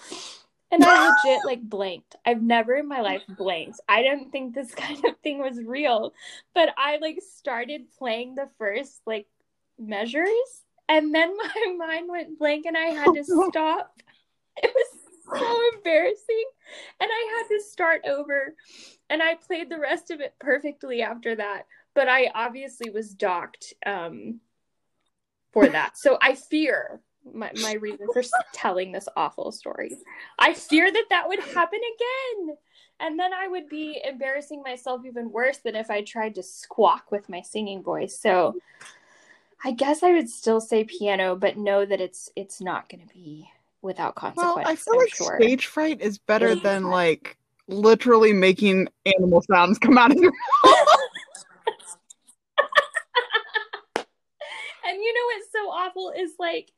And 0.71 0.83
I 0.85 1.09
legit 1.09 1.41
like 1.45 1.61
blanked. 1.61 2.15
I've 2.25 2.41
never 2.41 2.75
in 2.75 2.87
my 2.87 3.01
life 3.01 3.23
blanked. 3.37 3.79
I 3.89 4.01
didn't 4.01 4.31
think 4.31 4.53
this 4.53 4.73
kind 4.75 5.03
of 5.05 5.17
thing 5.17 5.39
was 5.39 5.61
real. 5.63 6.13
But 6.53 6.69
I 6.77 6.97
like 6.97 7.19
started 7.21 7.91
playing 7.97 8.35
the 8.35 8.49
first 8.57 9.01
like 9.05 9.27
measures 9.77 10.63
and 10.91 11.15
then 11.15 11.35
my 11.37 11.75
mind 11.77 12.09
went 12.09 12.37
blank 12.37 12.65
and 12.65 12.77
I 12.77 12.87
had 12.87 13.13
to 13.13 13.23
stop. 13.23 14.01
It 14.57 14.71
was 14.75 15.39
so 15.39 15.59
embarrassing. 15.73 16.45
And 16.99 17.09
I 17.11 17.37
had 17.37 17.55
to 17.55 17.63
start 17.63 18.01
over. 18.05 18.55
And 19.09 19.23
I 19.23 19.35
played 19.35 19.69
the 19.69 19.79
rest 19.79 20.11
of 20.11 20.19
it 20.19 20.35
perfectly 20.39 21.01
after 21.01 21.35
that. 21.35 21.65
But 21.93 22.08
I 22.08 22.32
obviously 22.34 22.89
was 22.89 23.13
docked 23.13 23.73
um, 23.86 24.39
for 25.51 25.67
that. 25.67 25.97
So 25.97 26.17
I 26.21 26.36
fear 26.36 27.01
my, 27.34 27.51
my 27.62 27.73
reason 27.73 28.08
for 28.13 28.23
telling 28.54 28.91
this 28.91 29.08
awful 29.15 29.51
story. 29.51 29.97
I 30.39 30.54
fear 30.54 30.91
that 30.91 31.06
that 31.10 31.27
would 31.27 31.39
happen 31.39 31.80
again. 31.80 32.58
And 32.99 33.19
then 33.19 33.34
I 33.34 33.47
would 33.47 33.67
be 33.67 34.01
embarrassing 34.08 34.62
myself 34.62 35.01
even 35.06 35.32
worse 35.32 35.58
than 35.58 35.75
if 35.75 35.89
I 35.89 36.01
tried 36.01 36.36
to 36.36 36.43
squawk 36.43 37.12
with 37.12 37.30
my 37.30 37.41
singing 37.41 37.82
voice. 37.82 38.17
So 38.19 38.56
I 39.63 39.71
guess 39.71 40.04
I 40.04 40.12
would 40.12 40.30
still 40.30 40.62
say 40.62 40.84
piano, 40.84 41.36
but 41.36 41.58
know 41.58 41.86
that 41.86 42.01
it's 42.01 42.30
it's 42.36 42.62
not 42.62 42.89
going 42.89 43.08
to 43.08 43.13
be 43.13 43.49
without 43.82 44.15
consequence. 44.15 44.56
Well, 44.56 44.67
I 44.67 44.75
feel 44.75 44.93
I'm 44.93 44.99
like 44.99 45.15
sure. 45.15 45.38
stage 45.39 45.65
fright 45.67 46.01
is 46.01 46.17
better 46.17 46.56
than 46.56 46.84
like 46.86 47.38
literally 47.67 48.34
making 48.34 48.88
animal 49.06 49.43
sounds 49.49 49.77
come 49.80 49.97
out 49.97 50.12
of 50.12 50.17
your 50.17 50.32
mouth. 50.32 50.88
and 54.86 54.97
you 55.01 55.13
know 55.13 55.21
what's 55.34 55.40
so 55.51 55.69
awful 55.69 56.13
is 56.15 56.31
like 56.39 56.71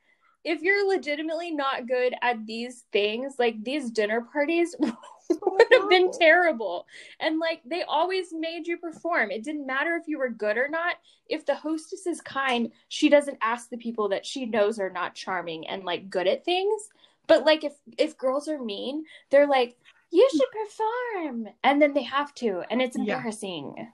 if 0.44 0.62
you're 0.62 0.88
legitimately 0.88 1.52
not 1.52 1.88
good 1.88 2.14
at 2.22 2.46
these 2.46 2.84
things, 2.92 3.36
like 3.40 3.64
these 3.64 3.90
dinner 3.92 4.22
parties 4.22 4.76
would 4.80 5.68
have 5.72 5.90
been 5.90 6.12
terrible. 6.20 6.86
And 7.20 7.40
like 7.40 7.62
they 7.66 7.84
always 7.84 8.34
made 8.34 8.68
you 8.68 8.78
perform. 8.78 9.32
It 9.32 9.44
didn't 9.44 9.66
matter 9.66 9.96
if 9.96 10.08
you 10.08 10.20
were 10.20 10.30
good 10.30 10.58
or 10.58 10.68
not. 10.68 10.96
If 11.30 11.46
the 11.46 11.56
hostess 11.56 12.06
is 12.06 12.20
kind, 12.22 12.72
she 12.90 13.10
doesn't 13.10 13.38
ask 13.42 13.70
the 13.70 13.78
people 13.78 14.10
that 14.10 14.26
she 14.26 14.46
knows 14.46 14.80
are 14.80 14.90
not 14.90 15.16
charming 15.16 15.68
and 15.68 15.84
like 15.84 16.10
good 16.10 16.28
at 16.28 16.44
things. 16.44 16.90
But 17.28 17.46
like 17.46 17.64
if 17.64 17.74
if 17.98 18.18
girls 18.18 18.50
are 18.50 18.62
mean, 18.62 19.06
they're 19.30 19.48
like, 19.48 19.78
you 20.12 20.30
should 20.30 20.50
perform. 20.52 21.48
And 21.64 21.82
then 21.82 21.94
they 21.94 22.04
have 22.04 22.34
to, 22.36 22.64
and 22.70 22.82
it's 22.82 22.98
embarrassing. 22.98 23.76
Yeah. 23.78 23.86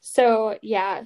So 0.00 0.58
yeah, 0.60 1.04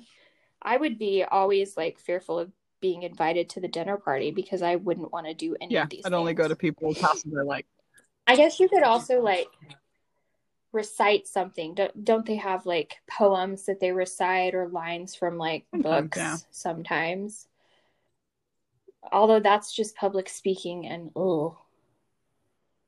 I 0.63 0.77
would 0.77 0.99
be 0.99 1.25
always 1.25 1.77
like 1.77 1.99
fearful 1.99 2.39
of 2.39 2.51
being 2.81 3.03
invited 3.03 3.49
to 3.51 3.61
the 3.61 3.69
dinner 3.69 3.97
party 3.97 4.31
because 4.31 4.63
I 4.63 4.77
wouldn't 4.77 5.13
want 5.13 5.27
to 5.27 5.35
do 5.35 5.57
any 5.61 5.75
yeah, 5.75 5.85
of 5.85 5.91
these. 5.91 6.01
I'd 6.01 6.11
things. 6.11 6.19
only 6.19 6.35
go 6.35 6.49
to 6.49 6.57
people's 6.57 7.01
houses 7.01 7.33
I 7.39 7.43
like. 7.43 7.67
I 8.27 8.37
guess 8.37 8.61
you 8.61 8.69
could 8.69 8.83
also 8.83 9.21
like 9.21 9.49
recite 10.73 11.27
something. 11.27 11.75
Don't 11.75 12.05
don't 12.05 12.27
they 12.27 12.37
have 12.37 12.67
like 12.67 12.97
poems 13.09 13.67
that 13.67 13.81
they 13.81 13.93
recite 13.93 14.55
or 14.55 14.69
lines 14.69 15.15
from 15.15 15.39
like 15.39 15.65
sometimes, 15.71 16.03
books 16.03 16.17
yeah. 16.19 16.37
sometimes? 16.51 17.49
Although 19.11 19.41
that's 19.41 19.75
just 19.75 19.97
public 19.97 20.29
speaking 20.29 20.87
and 20.87 21.11
oh 21.17 21.59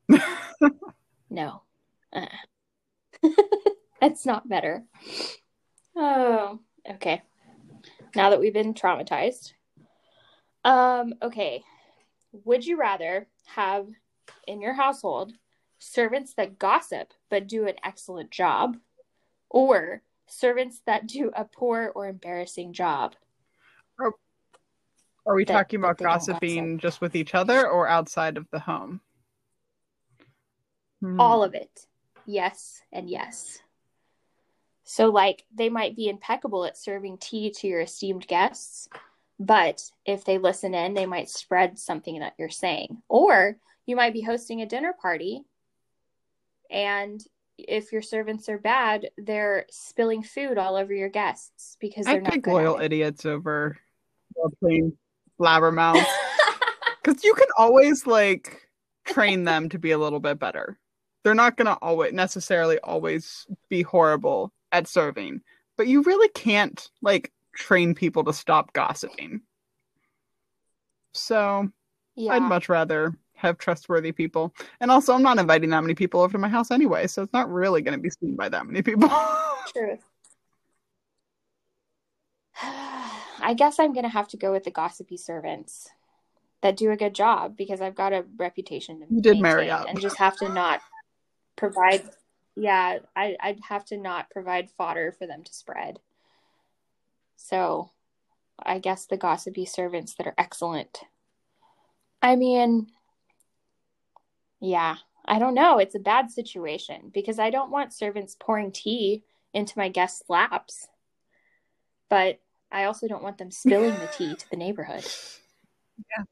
no. 1.29 1.61
Uh. 2.13 2.27
it's 4.01 4.25
not 4.25 4.47
better. 4.47 4.85
Oh, 5.97 6.59
okay. 6.89 7.23
Now 8.15 8.29
that 8.29 8.39
we've 8.39 8.53
been 8.53 8.73
traumatized. 8.73 9.53
Um, 10.63 11.13
okay. 11.21 11.63
Would 12.43 12.65
you 12.65 12.77
rather 12.77 13.27
have 13.45 13.87
in 14.47 14.61
your 14.61 14.73
household 14.73 15.33
servants 15.79 16.33
that 16.35 16.57
gossip 16.57 17.13
but 17.29 17.47
do 17.47 17.67
an 17.67 17.75
excellent 17.83 18.31
job 18.31 18.77
or 19.49 20.01
servants 20.27 20.81
that 20.85 21.07
do 21.07 21.31
a 21.35 21.45
poor 21.45 21.91
or 21.93 22.07
embarrassing 22.07 22.73
job? 22.73 23.15
Are, 23.99 24.13
are 25.25 25.35
we 25.35 25.45
that, 25.45 25.53
talking 25.53 25.79
about 25.79 25.97
gossiping 25.97 26.77
gossip. 26.77 26.81
just 26.81 27.01
with 27.01 27.15
each 27.15 27.35
other 27.35 27.69
or 27.69 27.87
outside 27.87 28.37
of 28.37 28.47
the 28.51 28.59
home? 28.59 29.01
Hmm. 31.01 31.19
All 31.19 31.43
of 31.43 31.53
it. 31.53 31.85
Yes 32.25 32.81
and 32.91 33.09
yes. 33.09 33.59
So, 34.85 35.09
like, 35.09 35.43
they 35.53 35.69
might 35.69 35.95
be 35.95 36.07
impeccable 36.07 36.63
at 36.63 36.77
serving 36.77 37.17
tea 37.17 37.51
to 37.57 37.67
your 37.67 37.81
esteemed 37.81 38.27
guests, 38.27 38.87
but 39.39 39.81
if 40.05 40.23
they 40.23 40.37
listen 40.37 40.75
in, 40.75 40.93
they 40.93 41.07
might 41.07 41.29
spread 41.29 41.79
something 41.79 42.19
that 42.19 42.35
you're 42.37 42.49
saying. 42.49 43.01
Or 43.09 43.57
you 43.87 43.95
might 43.95 44.13
be 44.13 44.21
hosting 44.21 44.61
a 44.61 44.67
dinner 44.67 44.93
party, 45.01 45.41
and 46.69 47.19
if 47.57 47.91
your 47.91 48.01
servants 48.01 48.47
are 48.47 48.57
bad, 48.57 49.09
they're 49.17 49.65
spilling 49.71 50.21
food 50.21 50.57
all 50.57 50.75
over 50.75 50.93
your 50.93 51.09
guests 51.09 51.77
because 51.79 52.05
they're 52.05 52.17
I 52.17 52.35
not 52.35 52.47
loyal 52.47 52.79
idiots 52.79 53.25
over 53.25 53.77
plain 54.61 54.95
blabbermouths 55.39 56.05
because 57.03 57.23
you 57.23 57.33
can 57.33 57.47
always 57.57 58.05
like 58.05 58.67
train 59.05 59.45
them 59.45 59.69
to 59.69 59.79
be 59.79 59.91
a 59.91 59.97
little 59.97 60.19
bit 60.19 60.39
better. 60.39 60.77
They're 61.23 61.33
not 61.33 61.57
going 61.57 61.67
to 61.67 61.75
always 61.75 62.13
necessarily 62.13 62.77
always 62.79 63.47
be 63.69 63.81
horrible 63.81 64.53
at 64.75 64.87
serving, 64.87 65.41
but 65.77 65.87
you 65.87 66.03
really 66.03 66.27
can't 66.29 66.89
like 67.01 67.31
train 67.55 67.95
people 67.95 68.23
to 68.25 68.33
stop 68.33 68.73
gossiping. 68.73 69.41
So 71.13 71.69
yeah. 72.15 72.33
I'd 72.33 72.41
much 72.41 72.67
rather 72.67 73.15
have 73.35 73.57
trustworthy 73.57 74.11
people. 74.11 74.53
And 74.79 74.91
also, 74.91 75.13
I'm 75.13 75.23
not 75.23 75.39
inviting 75.39 75.69
that 75.69 75.81
many 75.81 75.95
people 75.95 76.21
over 76.21 76.33
to 76.33 76.37
my 76.37 76.49
house 76.49 76.71
anyway, 76.71 77.07
so 77.07 77.23
it's 77.23 77.33
not 77.33 77.51
really 77.51 77.81
going 77.81 77.97
to 77.97 78.01
be 78.01 78.09
seen 78.09 78.35
by 78.35 78.49
that 78.49 78.65
many 78.65 78.81
people. 78.81 79.09
True. 79.73 79.97
I 82.61 83.53
guess 83.55 83.79
I'm 83.79 83.93
going 83.93 84.03
to 84.05 84.09
have 84.09 84.27
to 84.29 84.37
go 84.37 84.51
with 84.51 84.63
the 84.63 84.71
gossipy 84.71 85.17
servants 85.17 85.89
that 86.61 86.77
do 86.77 86.91
a 86.91 86.97
good 86.97 87.13
job 87.13 87.55
because 87.55 87.79
I've 87.79 87.95
got 87.95 88.13
a 88.13 88.25
reputation 88.37 88.99
to 88.99 89.05
You 89.09 89.21
did 89.21 89.39
marry 89.39 89.69
up. 89.69 89.87
And 89.87 90.01
just 90.01 90.17
have 90.17 90.35
to 90.37 90.49
not 90.49 90.81
provide 91.55 92.09
yeah, 92.55 92.99
I, 93.15 93.35
I'd 93.39 93.59
have 93.69 93.85
to 93.85 93.97
not 93.97 94.29
provide 94.29 94.69
fodder 94.69 95.11
for 95.11 95.27
them 95.27 95.43
to 95.43 95.53
spread. 95.53 95.99
So 97.35 97.91
I 98.57 98.79
guess 98.79 99.05
the 99.05 99.17
gossipy 99.17 99.65
servants 99.65 100.15
that 100.15 100.27
are 100.27 100.35
excellent. 100.37 101.01
I 102.21 102.35
mean, 102.35 102.87
yeah, 104.59 104.95
I 105.25 105.39
don't 105.39 105.53
know. 105.53 105.79
It's 105.79 105.95
a 105.95 105.99
bad 105.99 106.31
situation 106.31 107.11
because 107.13 107.39
I 107.39 107.49
don't 107.49 107.71
want 107.71 107.93
servants 107.93 108.35
pouring 108.39 108.71
tea 108.71 109.23
into 109.53 109.77
my 109.77 109.89
guests' 109.89 110.23
laps. 110.29 110.87
But 112.09 112.39
I 112.71 112.85
also 112.85 113.07
don't 113.07 113.23
want 113.23 113.37
them 113.37 113.51
spilling 113.51 113.93
the 113.95 114.09
tea 114.13 114.35
to 114.35 114.49
the 114.49 114.57
neighborhood. 114.57 115.05
Yeah, 115.97 116.25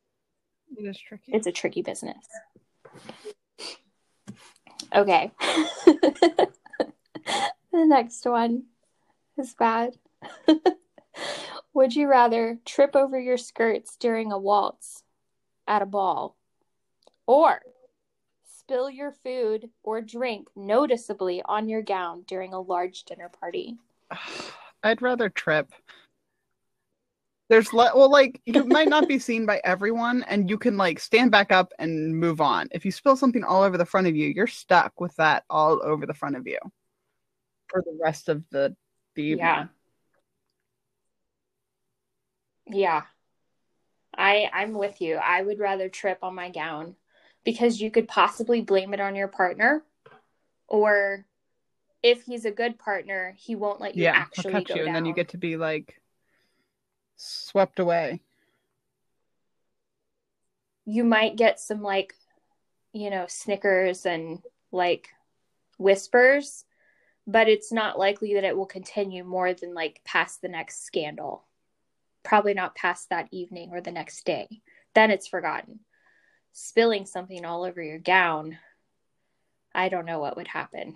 it 0.78 0.90
is 0.90 1.00
tricky. 1.00 1.32
It's 1.32 1.48
a 1.48 1.52
tricky 1.54 1.84
business. 1.84 2.18
Okay. 4.94 5.32
the 5.86 6.50
next 7.72 8.26
one 8.26 8.64
is 9.38 9.56
bad. 9.56 9.98
Would 11.74 11.96
you 11.96 12.08
rather 12.08 12.60
trip 12.66 12.96
over 12.96 13.20
your 13.20 13.38
skirts 13.38 13.98
during 13.98 14.32
a 14.32 14.38
waltz 14.38 15.04
at 15.68 15.82
a 15.82 15.88
ball 15.88 16.36
or 17.26 17.62
spill 18.44 18.90
your 18.90 19.12
food 19.12 19.70
or 19.82 20.02
drink 20.02 20.48
noticeably 20.56 21.42
on 21.46 21.68
your 21.68 21.82
gown 21.82 22.24
during 22.28 22.54
a 22.54 22.62
large 22.62 23.04
dinner 23.04 23.30
party? 23.30 23.78
I'd 24.84 25.02
rather 25.02 25.30
trip. 25.30 25.72
There's 27.54 27.72
le- 27.72 27.92
well, 27.94 28.10
like 28.10 28.42
you 28.48 28.64
might 28.64 28.90
not 28.90 29.08
be 29.08 29.20
seen 29.20 29.46
by 29.46 29.62
everyone, 29.64 30.24
and 30.24 30.50
you 30.50 30.58
can 30.58 30.76
like 30.76 31.00
stand 31.00 31.30
back 31.30 31.52
up 31.52 31.72
and 31.78 32.18
move 32.18 32.42
on. 32.42 32.68
If 32.72 32.84
you 32.84 32.92
spill 32.92 33.16
something 33.16 33.44
all 33.44 33.62
over 33.62 33.78
the 33.78 33.86
front 33.86 34.08
of 34.08 34.16
you, 34.16 34.30
you're 34.30 34.48
stuck 34.48 35.00
with 35.00 35.16
that 35.18 35.44
all 35.52 35.80
over 35.84 36.08
the 36.08 36.16
front 36.16 36.36
of 36.36 36.48
you 36.48 36.58
for 37.68 37.84
the 37.86 37.96
rest 38.02 38.28
of 38.28 38.44
the 38.50 38.76
the 39.14 39.22
evening. 39.22 39.46
Yeah. 39.46 39.68
Yeah. 42.66 43.02
I 44.18 44.50
I'm 44.52 44.74
with 44.74 45.00
you. 45.00 45.18
I 45.18 45.44
would 45.44 45.60
rather 45.60 45.90
trip 45.90 46.24
on 46.24 46.34
my 46.34 46.50
gown 46.50 46.96
because 47.44 47.80
you 47.80 47.92
could 47.92 48.08
possibly 48.08 48.62
blame 48.62 48.96
it 48.96 49.00
on 49.00 49.16
your 49.16 49.28
partner 49.28 49.84
or 50.68 51.28
if 52.02 52.24
he's 52.24 52.46
a 52.46 52.52
good 52.52 52.80
partner, 52.80 53.36
he 53.38 53.56
won't 53.56 53.80
let 53.80 53.96
you 53.96 54.06
yeah, 54.06 54.14
actually 54.16 54.64
go 54.64 54.74
you, 54.74 54.80
down. 54.80 54.88
and 54.88 54.96
then 54.96 55.06
you 55.06 55.14
get 55.14 55.30
to 55.30 55.38
be 55.38 55.56
like 55.56 56.02
swept 57.24 57.80
away. 57.80 58.22
You 60.86 61.04
might 61.04 61.38
get 61.38 61.60
some 61.60 61.82
like, 61.82 62.14
you 62.92 63.10
know, 63.10 63.26
snickers 63.28 64.06
and 64.06 64.40
like 64.72 65.10
whispers, 65.78 66.66
but 67.26 67.48
it's 67.48 67.72
not 67.72 67.98
likely 67.98 68.34
that 68.34 68.44
it 68.44 68.58
will 68.58 68.66
continue 68.66 69.24
more 69.24 69.54
than 69.54 69.74
like 69.74 70.02
past 70.04 70.42
the 70.42 70.50
next 70.50 70.86
scandal. 70.86 71.46
Probably 72.24 72.54
not 72.54 72.76
past 72.76 73.10
that 73.10 73.30
evening 73.32 73.70
or 73.72 73.82
the 73.82 73.92
next 73.92 74.26
day. 74.26 74.62
Then 74.94 75.10
it's 75.10 75.28
forgotten. 75.28 75.80
Spilling 76.52 77.06
something 77.06 77.46
all 77.46 77.64
over 77.64 77.82
your 77.82 78.00
gown, 78.00 78.58
I 79.74 79.90
don't 79.90 80.06
know 80.06 80.20
what 80.20 80.38
would 80.38 80.48
happen. 80.48 80.96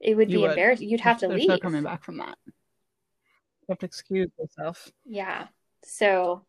It 0.00 0.16
would 0.16 0.30
you 0.30 0.38
be 0.38 0.42
would. 0.42 0.50
embarrassing. 0.50 0.88
You'd 0.88 1.00
have 1.00 1.18
to 1.18 1.28
There's 1.28 1.40
leave. 1.40 1.48
no 1.48 1.58
coming 1.58 1.82
back 1.82 2.04
from 2.04 2.18
that 2.18 2.38
have 3.70 3.78
to 3.78 3.86
excuse 3.86 4.30
yourself. 4.38 4.90
Yeah. 5.04 5.46
So 5.84 6.44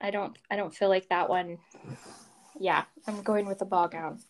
I 0.00 0.10
don't 0.10 0.36
I 0.50 0.56
don't 0.56 0.74
feel 0.74 0.88
like 0.88 1.08
that 1.08 1.28
one. 1.28 1.58
Yeah, 2.58 2.84
I'm 3.06 3.22
going 3.22 3.46
with 3.46 3.58
the 3.58 3.64
ball 3.64 3.88
gown. 3.88 4.20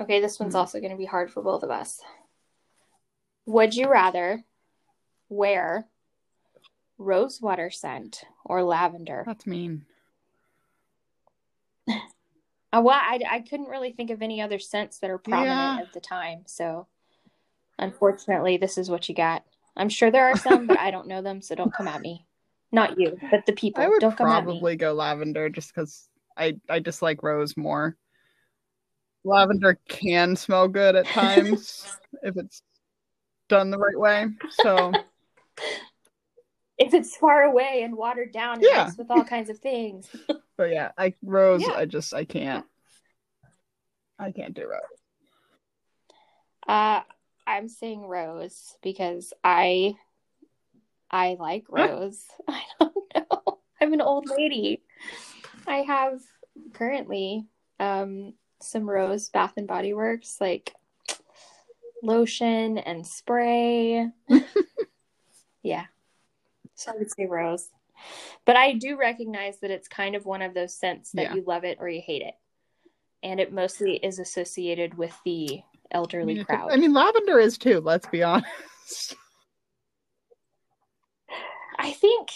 Okay, 0.00 0.20
this 0.20 0.38
one's 0.38 0.54
mm. 0.54 0.58
also 0.58 0.80
going 0.80 0.90
to 0.90 0.98
be 0.98 1.04
hard 1.04 1.30
for 1.30 1.42
both 1.42 1.62
of 1.62 1.70
us. 1.70 2.00
Would 3.46 3.74
you 3.74 3.88
rather 3.88 4.42
wear 5.28 5.86
rosewater 6.98 7.70
scent 7.70 8.24
or 8.44 8.62
lavender? 8.62 9.24
That's 9.26 9.46
mean. 9.46 9.86
Uh, 12.74 12.80
well, 12.82 12.98
I, 12.98 13.20
I 13.30 13.40
couldn't 13.40 13.68
really 13.68 13.92
think 13.92 14.08
of 14.08 14.22
any 14.22 14.40
other 14.40 14.58
scents 14.58 15.00
that 15.00 15.10
are 15.10 15.18
prominent 15.18 15.50
yeah. 15.50 15.78
at 15.82 15.92
the 15.92 16.00
time. 16.00 16.44
So, 16.46 16.86
unfortunately, 17.78 18.56
this 18.56 18.78
is 18.78 18.88
what 18.88 19.10
you 19.10 19.14
got. 19.14 19.44
I'm 19.76 19.88
sure 19.88 20.10
there 20.10 20.28
are 20.28 20.36
some, 20.36 20.66
but 20.66 20.78
I 20.80 20.90
don't 20.90 21.08
know 21.08 21.22
them, 21.22 21.42
so 21.42 21.54
don't 21.54 21.72
come 21.72 21.88
at 21.88 22.00
me. 22.00 22.26
Not 22.70 22.98
you, 22.98 23.18
but 23.30 23.44
the 23.46 23.52
people. 23.52 23.82
I 23.82 23.88
would 23.88 24.00
don't 24.00 24.16
probably 24.16 24.76
go 24.76 24.92
lavender 24.92 25.50
just 25.50 25.74
because 25.74 26.08
I 26.36 26.58
I 26.68 26.78
dislike 26.78 27.22
rose 27.22 27.56
more. 27.56 27.96
Lavender 29.24 29.78
can 29.88 30.36
smell 30.36 30.68
good 30.68 30.96
at 30.96 31.06
times 31.06 31.86
if 32.22 32.36
it's 32.36 32.62
done 33.48 33.70
the 33.70 33.78
right 33.78 33.98
way. 33.98 34.26
So 34.50 34.92
if 36.78 36.94
it's 36.94 37.14
far 37.16 37.42
away 37.42 37.82
and 37.84 37.94
watered 37.96 38.32
down 38.32 38.60
yeah. 38.60 38.90
with 38.96 39.10
all 39.10 39.22
kinds 39.22 39.50
of 39.50 39.58
things. 39.58 40.08
but 40.56 40.70
yeah, 40.70 40.92
I 40.96 41.14
rose. 41.22 41.62
Yeah. 41.62 41.74
I 41.74 41.84
just 41.84 42.14
I 42.14 42.24
can't. 42.24 42.64
I 44.18 44.32
can't 44.32 44.54
do 44.54 44.62
rose. 44.68 44.80
Uh, 46.66 47.00
I'm 47.46 47.68
saying 47.68 48.06
rose 48.06 48.76
because 48.82 49.32
I 49.42 49.94
I 51.10 51.36
like 51.38 51.64
rose. 51.68 52.24
I 52.48 52.62
don't 52.80 52.96
know. 53.14 53.58
I'm 53.80 53.92
an 53.92 54.00
old 54.00 54.28
lady. 54.28 54.82
I 55.66 55.78
have 55.78 56.20
currently 56.74 57.46
um 57.80 58.34
some 58.60 58.88
rose 58.88 59.28
Bath 59.28 59.54
and 59.56 59.66
Body 59.66 59.92
Works 59.92 60.36
like 60.40 60.74
lotion 62.02 62.78
and 62.78 63.06
spray. 63.06 64.08
yeah. 65.62 65.84
So 66.74 66.92
I 66.92 66.96
would 66.96 67.10
say 67.10 67.26
rose. 67.26 67.68
But 68.44 68.56
I 68.56 68.72
do 68.74 68.96
recognize 68.98 69.58
that 69.60 69.70
it's 69.70 69.88
kind 69.88 70.16
of 70.16 70.26
one 70.26 70.42
of 70.42 70.54
those 70.54 70.74
scents 70.74 71.12
that 71.12 71.22
yeah. 71.22 71.34
you 71.34 71.44
love 71.46 71.64
it 71.64 71.78
or 71.80 71.88
you 71.88 72.02
hate 72.04 72.22
it. 72.22 72.34
And 73.22 73.38
it 73.38 73.52
mostly 73.52 73.96
is 73.96 74.18
associated 74.18 74.94
with 74.94 75.16
the 75.24 75.62
elderly 75.92 76.34
mean, 76.34 76.44
crowd. 76.44 76.72
I 76.72 76.76
mean, 76.76 76.92
lavender 76.92 77.38
is 77.38 77.58
too, 77.58 77.80
let's 77.80 78.06
be 78.08 78.22
honest. 78.22 79.14
I 81.78 81.92
think 81.92 82.28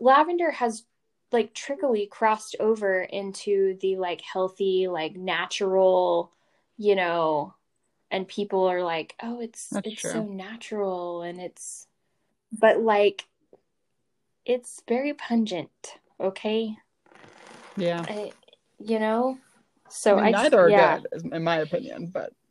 lavender 0.00 0.50
has 0.50 0.84
like 1.30 1.54
trickily 1.54 2.08
crossed 2.08 2.56
over 2.58 3.02
into 3.02 3.76
the 3.80 3.96
like 3.96 4.20
healthy, 4.20 4.88
like 4.88 5.16
natural, 5.16 6.32
you 6.76 6.94
know, 6.96 7.54
and 8.10 8.26
people 8.26 8.64
are 8.64 8.82
like, 8.82 9.14
"Oh, 9.22 9.40
it's 9.40 9.68
That's 9.70 9.86
it's 9.86 10.00
true. 10.00 10.10
so 10.10 10.24
natural 10.24 11.22
and 11.22 11.40
it's 11.40 11.86
but 12.58 12.80
like 12.80 13.26
it's 14.44 14.82
very 14.88 15.12
pungent, 15.12 15.98
okay? 16.18 16.76
Yeah. 17.76 18.04
I, 18.08 18.32
you 18.78 18.98
know. 18.98 19.38
So 19.90 20.18
I 20.18 20.24
mean, 20.26 20.34
I 20.34 20.42
neither 20.42 20.60
are 20.60 20.70
yeah. 20.70 20.98
good 20.98 21.32
in 21.32 21.44
my 21.44 21.58
opinion, 21.58 22.06
but 22.12 22.32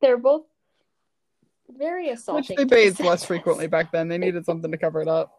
they're 0.00 0.18
both 0.18 0.44
very 1.68 2.10
assaulting. 2.10 2.56
Which 2.56 2.68
they 2.68 2.76
bathed 2.76 3.00
less 3.00 3.24
frequently 3.24 3.66
back 3.66 3.92
then. 3.92 4.08
They 4.08 4.18
needed 4.18 4.44
something 4.44 4.70
to 4.70 4.78
cover 4.78 5.00
it 5.00 5.08
up. 5.08 5.38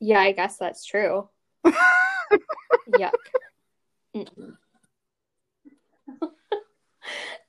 Yeah, 0.00 0.20
I 0.20 0.32
guess 0.32 0.58
that's 0.58 0.84
true. 0.84 1.28
Yuck. 2.90 3.12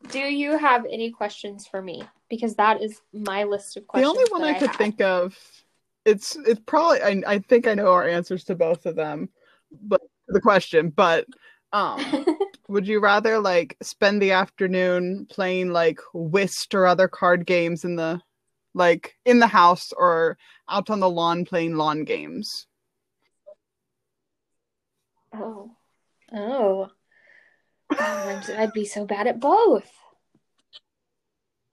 Do 0.09 0.19
you 0.19 0.57
have 0.57 0.85
any 0.85 1.11
questions 1.11 1.67
for 1.67 1.81
me? 1.81 2.03
Because 2.29 2.55
that 2.55 2.81
is 2.81 3.01
my 3.13 3.43
list 3.43 3.77
of 3.77 3.87
questions. 3.87 4.13
The 4.13 4.19
only 4.19 4.31
one 4.31 4.43
I, 4.43 4.55
I 4.55 4.59
could 4.59 4.73
think 4.75 5.01
of, 5.01 5.37
it's 6.05 6.35
it's 6.47 6.61
probably 6.65 7.01
I, 7.01 7.21
I 7.27 7.39
think 7.39 7.67
I 7.67 7.73
know 7.73 7.91
our 7.91 8.07
answers 8.07 8.43
to 8.45 8.55
both 8.55 8.85
of 8.85 8.95
them, 8.95 9.29
but 9.71 10.01
the 10.27 10.41
question, 10.41 10.89
but 10.89 11.25
um 11.73 11.99
would 12.67 12.87
you 12.87 12.99
rather 12.99 13.39
like 13.39 13.77
spend 13.81 14.21
the 14.21 14.31
afternoon 14.31 15.27
playing 15.29 15.71
like 15.71 15.99
whist 16.13 16.73
or 16.73 16.85
other 16.85 17.07
card 17.07 17.45
games 17.45 17.83
in 17.83 17.95
the 17.95 18.21
like 18.73 19.15
in 19.25 19.39
the 19.39 19.47
house 19.47 19.91
or 19.95 20.37
out 20.69 20.89
on 20.89 20.99
the 20.99 21.09
lawn 21.09 21.45
playing 21.45 21.75
lawn 21.75 22.03
games. 22.03 22.67
Oh. 25.33 25.71
Oh. 26.33 26.89
I'd 27.97 28.73
be 28.73 28.85
so 28.85 29.05
bad 29.05 29.27
at 29.27 29.39
both. 29.39 29.89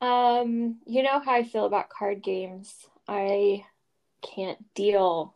Um, 0.01 0.79
you 0.87 1.03
know 1.03 1.21
how 1.21 1.33
I 1.33 1.45
feel 1.45 1.65
about 1.65 1.89
card 1.89 2.23
games. 2.23 2.75
I 3.09 3.65
can't 4.21 4.59
deal 4.75 5.35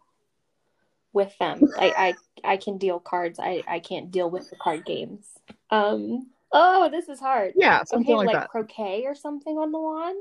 with 1.17 1.37
them. 1.39 1.63
I 1.77 2.15
I, 2.45 2.53
I 2.53 2.57
can 2.59 2.79
deal 2.79 3.01
cards. 3.01 3.41
I, 3.41 3.65
I 3.67 3.81
can't 3.81 4.13
deal 4.13 4.31
with 4.31 4.49
the 4.51 4.57
card 4.57 4.85
games. 4.85 5.27
Um 5.71 6.29
oh, 6.53 6.89
this 6.89 7.09
is 7.09 7.19
hard. 7.19 7.55
Yeah, 7.57 7.83
something 7.83 8.15
okay, 8.15 8.27
like, 8.27 8.37
like 8.37 8.49
croquet 8.49 9.03
or 9.07 9.17
something 9.17 9.59
on 9.59 9.73
the 9.73 9.79
lawn 9.79 10.15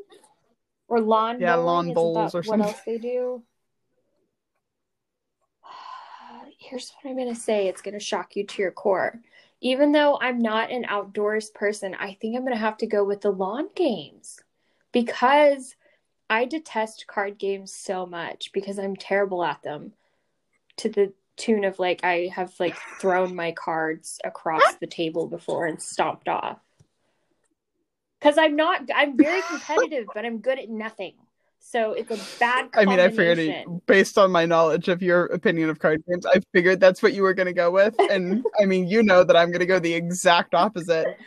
or 0.88 1.02
lawn 1.02 1.40
yeah 1.40 1.56
lawn 1.56 1.94
bowls 1.94 2.36
or 2.36 2.40
what 2.40 2.46
something. 2.46 2.68
else 2.68 2.82
they 2.86 2.98
do 2.98 3.44
here's 6.60 6.92
what 7.02 7.10
i'm 7.10 7.18
going 7.18 7.34
to 7.34 7.40
say 7.40 7.68
it's 7.68 7.82
going 7.82 7.94
to 7.94 8.00
shock 8.00 8.36
you 8.36 8.46
to 8.46 8.62
your 8.62 8.72
core 8.72 9.20
even 9.62 9.92
though 9.92 10.18
i'm 10.22 10.40
not 10.40 10.72
an 10.72 10.86
outdoors 10.88 11.50
person 11.50 11.96
i 11.96 12.14
think 12.14 12.36
i'm 12.36 12.44
going 12.44 12.54
to 12.54 12.60
have 12.60 12.78
to 12.78 12.88
go 12.88 13.04
with 13.04 13.22
the 13.22 13.32
lawn 13.32 13.68
games 13.76 14.40
because 14.92 15.76
i 16.30 16.46
detest 16.46 17.06
card 17.08 17.38
games 17.38 17.74
so 17.74 18.06
much 18.06 18.52
because 18.54 18.78
i'm 18.78 18.96
terrible 18.96 19.44
at 19.44 19.62
them 19.64 19.94
to 20.78 20.90
the 20.90 21.14
tune 21.38 21.66
of 21.66 21.80
like 21.80 22.02
i 22.04 22.30
have 22.34 22.54
like 22.60 22.78
thrown 23.00 23.36
my 23.36 23.52
cards 23.52 24.20
across 24.24 24.64
the 24.80 24.88
table 24.88 25.28
before 25.28 25.66
and 25.66 25.82
stomped 25.82 26.30
off 26.30 26.60
because 28.26 28.40
I'm 28.40 28.56
not. 28.56 28.90
I'm 28.94 29.16
very 29.16 29.42
competitive, 29.44 30.08
but 30.16 30.26
I'm 30.26 30.40
good 30.40 30.58
at 30.58 30.68
nothing. 30.68 31.14
So 31.60 31.94
it's 31.94 32.10
a 32.10 32.40
bad. 32.40 32.70
I 32.74 32.84
mean, 32.86 33.00
I 33.00 33.10
figured 33.10 33.38
it, 33.38 33.68
based 33.86 34.18
on 34.18 34.32
my 34.32 34.46
knowledge 34.46 34.88
of 34.88 35.04
your 35.04 35.26
opinion 35.26 35.70
of 35.70 35.78
card 35.78 36.04
games, 36.08 36.26
I 36.26 36.40
figured 36.52 36.80
that's 36.80 37.04
what 37.04 37.14
you 37.14 37.22
were 37.22 37.36
going 37.36 37.46
to 37.46 37.54
go 37.54 37.70
with. 37.70 37.96
And 38.10 38.44
I 38.60 38.66
mean, 38.66 38.88
you 38.88 39.04
know 39.04 39.24
that 39.24 39.36
I'm 39.36 39.50
going 39.50 39.60
to 39.60 39.68
go 39.68 39.78
the 39.78 39.94
exact 39.94 40.56
opposite 40.56 41.18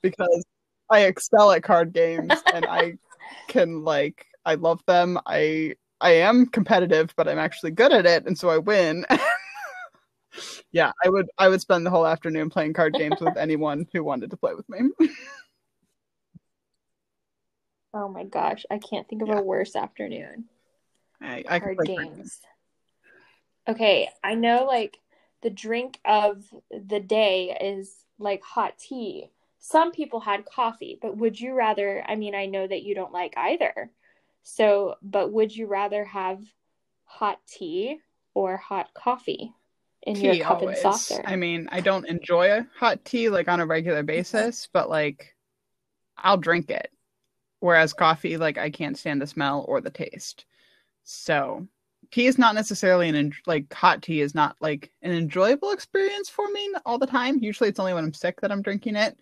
because 0.00 0.44
I 0.90 1.04
excel 1.04 1.52
at 1.52 1.62
card 1.62 1.92
games 1.92 2.32
and 2.54 2.64
I 2.64 2.94
can 3.48 3.84
like 3.84 4.26
I 4.46 4.54
love 4.54 4.80
them. 4.86 5.18
I 5.26 5.74
I 6.00 6.12
am 6.12 6.46
competitive, 6.46 7.14
but 7.16 7.28
I'm 7.28 7.38
actually 7.38 7.70
good 7.70 7.92
at 7.92 8.06
it, 8.06 8.26
and 8.26 8.38
so 8.38 8.48
I 8.48 8.58
win. 8.58 9.06
yeah, 10.72 10.92
I 11.04 11.08
would 11.08 11.26
I 11.38 11.48
would 11.48 11.60
spend 11.60 11.86
the 11.86 11.90
whole 11.90 12.06
afternoon 12.06 12.50
playing 12.50 12.74
card 12.74 12.94
games 12.94 13.20
with 13.20 13.36
anyone 13.36 13.86
who 13.92 14.04
wanted 14.04 14.30
to 14.30 14.36
play 14.36 14.54
with 14.54 14.68
me. 14.68 14.90
Oh 17.96 18.08
my 18.08 18.24
gosh, 18.24 18.66
I 18.70 18.76
can't 18.76 19.08
think 19.08 19.22
of 19.22 19.28
yeah. 19.28 19.38
a 19.38 19.42
worse 19.42 19.74
afternoon. 19.74 20.44
I, 21.18 21.42
I 21.48 21.60
Card 21.60 21.78
games. 21.86 22.40
Okay, 23.66 24.10
I 24.22 24.34
know 24.34 24.66
like 24.66 24.98
the 25.42 25.48
drink 25.48 25.98
of 26.04 26.44
the 26.70 27.00
day 27.00 27.56
is 27.58 27.96
like 28.18 28.42
hot 28.42 28.78
tea. 28.78 29.30
Some 29.60 29.92
people 29.92 30.20
had 30.20 30.44
coffee, 30.44 30.98
but 31.00 31.16
would 31.16 31.40
you 31.40 31.54
rather? 31.54 32.04
I 32.06 32.16
mean, 32.16 32.34
I 32.34 32.44
know 32.44 32.66
that 32.66 32.82
you 32.82 32.94
don't 32.94 33.14
like 33.14 33.32
either. 33.34 33.90
So, 34.48 34.94
but 35.02 35.32
would 35.32 35.54
you 35.54 35.66
rather 35.66 36.04
have 36.04 36.40
hot 37.04 37.40
tea 37.48 37.98
or 38.32 38.56
hot 38.56 38.94
coffee 38.94 39.52
in 40.02 40.14
tea 40.14 40.36
your 40.36 40.46
cup 40.46 40.62
always. 40.62 40.84
and 40.84 40.94
saucer? 40.94 41.20
I 41.26 41.34
mean, 41.34 41.68
I 41.72 41.80
don't 41.80 42.06
enjoy 42.06 42.64
hot 42.78 43.04
tea 43.04 43.28
like 43.28 43.48
on 43.48 43.58
a 43.58 43.66
regular 43.66 44.04
basis, 44.04 44.68
but 44.72 44.88
like 44.88 45.34
I'll 46.16 46.36
drink 46.36 46.70
it. 46.70 46.92
Whereas 47.58 47.92
coffee, 47.92 48.36
like 48.36 48.56
I 48.56 48.70
can't 48.70 48.96
stand 48.96 49.20
the 49.20 49.26
smell 49.26 49.64
or 49.66 49.80
the 49.80 49.90
taste. 49.90 50.44
So 51.02 51.66
tea 52.12 52.26
is 52.26 52.38
not 52.38 52.54
necessarily 52.54 53.08
an 53.08 53.32
like 53.46 53.74
hot 53.74 54.00
tea 54.00 54.20
is 54.20 54.32
not 54.32 54.54
like 54.60 54.92
an 55.02 55.10
enjoyable 55.10 55.72
experience 55.72 56.28
for 56.28 56.48
me 56.50 56.72
all 56.86 56.98
the 56.98 57.06
time. 57.08 57.42
Usually 57.42 57.68
it's 57.68 57.80
only 57.80 57.94
when 57.94 58.04
I'm 58.04 58.14
sick 58.14 58.40
that 58.42 58.52
I'm 58.52 58.62
drinking 58.62 58.94
it. 58.94 59.18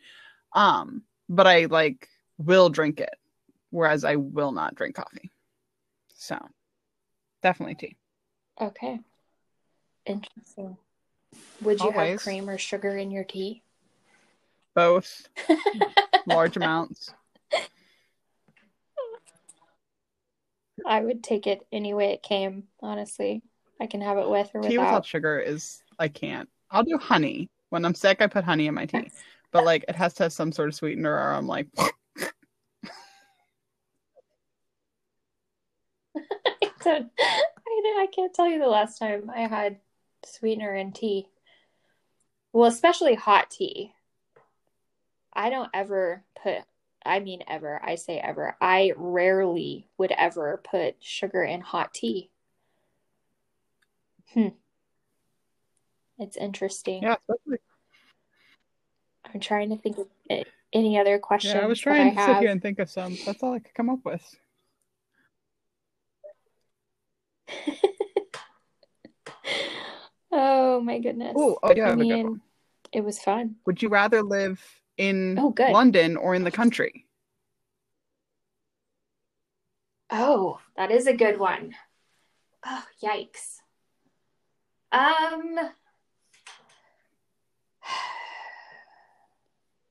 Um, 0.53 1.03
but 1.31 1.47
I 1.47 1.65
like 1.65 2.11
will 2.37 2.69
drink 2.69 3.01
it, 3.01 3.15
whereas 3.75 4.05
I 4.05 4.15
will 4.17 4.53
not 4.53 4.77
drink 4.77 4.95
coffee. 4.95 5.31
So 6.15 6.39
definitely 7.43 7.75
tea. 7.75 7.97
Okay. 8.61 9.01
Interesting. 10.07 10.77
Would 11.61 11.81
you 11.81 11.91
Always. 11.91 12.11
have 12.13 12.23
cream 12.23 12.49
or 12.49 12.57
sugar 12.57 12.97
in 12.97 13.11
your 13.11 13.25
tea? 13.25 13.63
Both. 14.77 15.29
Large 16.27 16.57
amounts. 16.57 17.13
I 20.87 21.01
would 21.01 21.25
take 21.25 21.47
it 21.47 21.67
any 21.73 21.95
way 21.95 22.13
it 22.13 22.23
came, 22.23 22.65
honestly. 22.81 23.43
I 23.81 23.87
can 23.87 24.01
have 24.03 24.19
it 24.19 24.29
with 24.29 24.51
or 24.55 24.61
without. 24.61 24.71
Tea 24.71 24.79
without 24.79 25.07
sugar 25.07 25.39
is 25.41 25.83
I 25.99 26.07
can't. 26.09 26.49
I'll 26.71 26.85
do 26.85 26.97
honey. 26.97 27.51
When 27.71 27.85
I'm 27.85 27.95
sick, 27.95 28.23
I 28.23 28.29
put 28.29 28.45
honey 28.45 28.69
in 28.69 28.75
my 28.75 28.87
tea. 28.87 29.11
but 29.51 29.65
like 29.65 29.85
it 29.89 29.97
has 29.97 30.15
to 30.15 30.25
have 30.25 30.33
some 30.33 30.53
sort 30.53 30.69
of 30.69 30.77
sweetener, 30.77 31.13
or 31.13 31.33
I'm 31.33 31.49
like. 31.49 31.67
I 31.77 31.91
don't. 36.85 37.11
I, 37.19 37.97
I 37.99 38.07
can't 38.15 38.35
tell 38.35 38.49
you 38.49 38.59
the 38.59 38.69
last 38.69 38.99
time 38.99 39.31
I 39.35 39.41
had 39.41 39.79
sweetener 40.25 40.75
in 40.75 40.93
tea. 40.93 41.27
Well, 42.53 42.69
especially 42.71 43.15
hot 43.15 43.51
tea. 43.51 43.93
I 45.33 45.51
don't 45.51 45.71
ever 45.75 46.23
put 46.41 46.59
I 47.05 47.21
mean 47.21 47.43
ever. 47.47 47.81
I 47.83 47.97
say 47.97 48.19
ever. 48.19 48.57
I 48.61 48.93
rarely 48.97 49.89
would 49.99 50.13
ever 50.13 50.61
put 50.65 50.97
sugar 51.01 51.43
in 51.43 51.61
hot 51.61 51.93
tea. 51.93 52.31
Hmm. 54.33 54.49
It's 56.19 56.37
interesting. 56.37 57.03
Yeah, 57.03 57.17
especially. 57.29 57.59
I'm 59.33 59.41
trying 59.41 59.71
to 59.71 59.77
think 59.77 59.99
of 59.99 60.07
any 60.73 60.99
other 60.99 61.19
questions. 61.19 61.55
Yeah, 61.55 61.61
I 61.63 61.67
was 61.67 61.81
trying 61.81 62.09
I 62.09 62.11
to 62.11 62.17
have. 62.17 62.37
sit 62.37 62.43
here 62.43 62.51
and 62.51 62.63
think 62.63 62.79
of 62.79 62.89
some. 62.89 63.17
That's 63.27 63.43
all 63.43 63.53
I 63.53 63.59
could 63.59 63.75
come 63.75 63.91
up 63.91 64.05
with. 64.05 64.23
Oh 70.33 70.81
my 70.81 70.99
goodness. 70.99 71.37
Ooh, 71.39 71.57
oh, 71.63 71.75
yeah, 71.75 71.91
I 71.91 71.95
mean, 71.95 72.41
it 72.93 73.05
was 73.05 73.19
fun. 73.19 73.57
Would 73.67 73.83
you 73.83 73.89
rather 73.89 74.23
live 74.23 74.63
in 74.97 75.39
oh, 75.39 75.51
good. 75.51 75.71
London 75.71 76.17
or 76.17 76.35
in 76.35 76.45
the 76.45 76.51
country? 76.51 77.07
Oh, 80.11 80.61
that 80.77 80.91
is 80.91 81.07
a 81.07 81.13
good 81.13 81.39
one. 81.39 81.75
Oh, 82.65 82.85
yikes. 83.03 83.59
Um 84.93 85.59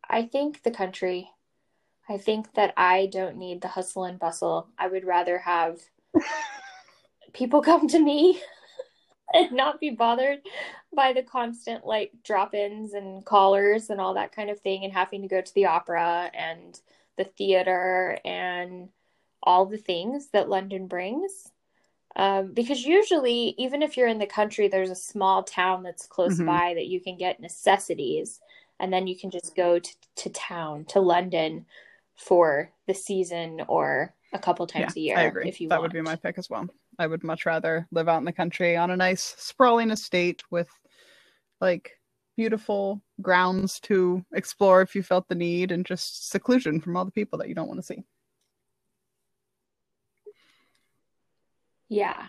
I 0.09 0.23
think 0.23 0.63
the 0.63 0.71
country. 0.71 1.29
I 2.07 2.17
think 2.17 2.53
that 2.53 2.73
I 2.77 3.07
don't 3.11 3.37
need 3.37 3.61
the 3.61 3.69
hustle 3.69 4.03
and 4.03 4.19
bustle. 4.19 4.67
I 4.77 4.87
would 4.87 5.05
rather 5.05 5.39
have 5.39 5.79
people 7.33 7.61
come 7.63 7.87
to 7.87 7.99
me 7.99 8.41
and 9.33 9.51
not 9.51 9.79
be 9.79 9.89
bothered 9.89 10.39
by 10.95 11.13
the 11.13 11.23
constant 11.23 11.85
like 11.85 12.11
drop-ins 12.23 12.93
and 12.93 13.25
callers 13.25 13.89
and 13.89 13.99
all 13.99 14.13
that 14.13 14.35
kind 14.35 14.49
of 14.49 14.59
thing 14.59 14.83
and 14.83 14.93
having 14.93 15.21
to 15.21 15.27
go 15.27 15.41
to 15.41 15.53
the 15.55 15.65
opera 15.65 16.29
and 16.33 16.79
the 17.17 17.23
theater 17.23 18.17
and 18.23 18.89
all 19.41 19.65
the 19.65 19.77
things 19.77 20.29
that 20.29 20.49
London 20.49 20.87
brings. 20.87 21.51
Um, 22.15 22.53
because 22.53 22.85
usually, 22.85 23.55
even 23.57 23.81
if 23.81 23.97
you're 23.97 24.07
in 24.07 24.19
the 24.19 24.27
country, 24.27 24.67
there's 24.67 24.91
a 24.91 24.95
small 24.95 25.43
town 25.43 25.81
that's 25.81 26.05
close 26.05 26.35
mm-hmm. 26.35 26.45
by 26.45 26.73
that 26.75 26.85
you 26.85 27.01
can 27.01 27.17
get 27.17 27.39
necessities, 27.39 28.39
and 28.79 28.93
then 28.93 29.07
you 29.07 29.17
can 29.17 29.31
just 29.31 29.55
go 29.55 29.79
to, 29.79 29.95
to 30.17 30.29
town 30.29 30.85
to 30.85 30.99
London 30.99 31.65
for 32.15 32.71
the 32.87 32.93
season 32.93 33.61
or 33.67 34.13
a 34.31 34.39
couple 34.39 34.67
times 34.67 34.93
yeah, 34.95 35.01
a 35.01 35.05
year. 35.05 35.17
I 35.17 35.21
agree. 35.23 35.49
If 35.49 35.59
you 35.59 35.69
that 35.69 35.79
want. 35.79 35.93
would 35.93 35.93
be 35.93 36.01
my 36.01 36.15
pick 36.15 36.37
as 36.37 36.49
well. 36.49 36.67
I 36.99 37.07
would 37.07 37.23
much 37.23 37.45
rather 37.45 37.87
live 37.91 38.07
out 38.07 38.19
in 38.19 38.25
the 38.25 38.31
country 38.31 38.75
on 38.75 38.91
a 38.91 38.97
nice 38.97 39.35
sprawling 39.37 39.91
estate 39.91 40.43
with 40.51 40.69
like 41.59 41.91
beautiful 42.35 43.01
grounds 43.21 43.79
to 43.81 44.25
explore 44.33 44.81
if 44.81 44.95
you 44.95 45.03
felt 45.03 45.27
the 45.27 45.35
need 45.35 45.71
and 45.71 45.85
just 45.85 46.29
seclusion 46.29 46.79
from 46.81 46.97
all 46.97 47.05
the 47.05 47.11
people 47.11 47.39
that 47.39 47.49
you 47.49 47.55
don't 47.55 47.67
want 47.67 47.79
to 47.79 47.85
see. 47.85 48.03
Yeah. 51.89 52.27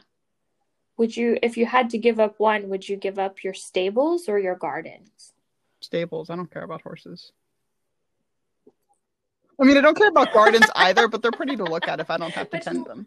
Would 0.96 1.16
you 1.16 1.38
if 1.42 1.56
you 1.56 1.66
had 1.66 1.90
to 1.90 1.98
give 1.98 2.20
up 2.20 2.38
one, 2.38 2.68
would 2.68 2.88
you 2.88 2.96
give 2.96 3.18
up 3.18 3.42
your 3.42 3.54
stables 3.54 4.28
or 4.28 4.38
your 4.38 4.54
gardens? 4.54 5.32
Stables. 5.80 6.30
I 6.30 6.36
don't 6.36 6.50
care 6.50 6.62
about 6.62 6.82
horses. 6.82 7.32
I 9.60 9.64
mean, 9.64 9.76
I 9.76 9.80
don't 9.80 9.96
care 9.96 10.08
about 10.08 10.32
gardens 10.32 10.66
either, 10.74 11.08
but 11.08 11.22
they're 11.22 11.32
pretty 11.32 11.56
to 11.56 11.64
look 11.64 11.88
at 11.88 12.00
if 12.00 12.10
I 12.10 12.16
don't 12.16 12.32
have 12.32 12.50
to 12.50 12.58
tend 12.60 12.86
them. 12.86 13.06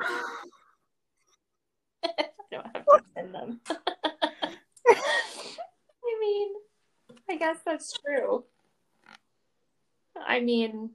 I 2.04 2.24
don't 2.50 2.66
have 2.74 2.84
to 2.84 3.02
tend 3.14 3.34
them. 3.34 3.60
I 4.88 6.16
mean, 6.20 6.48
I 7.28 7.36
guess 7.36 7.58
that's 7.64 7.96
true. 7.98 8.44
I 10.16 10.40
mean, 10.40 10.90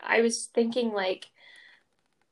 I 0.00 0.20
was 0.20 0.46
thinking 0.46 0.92
like 0.92 1.26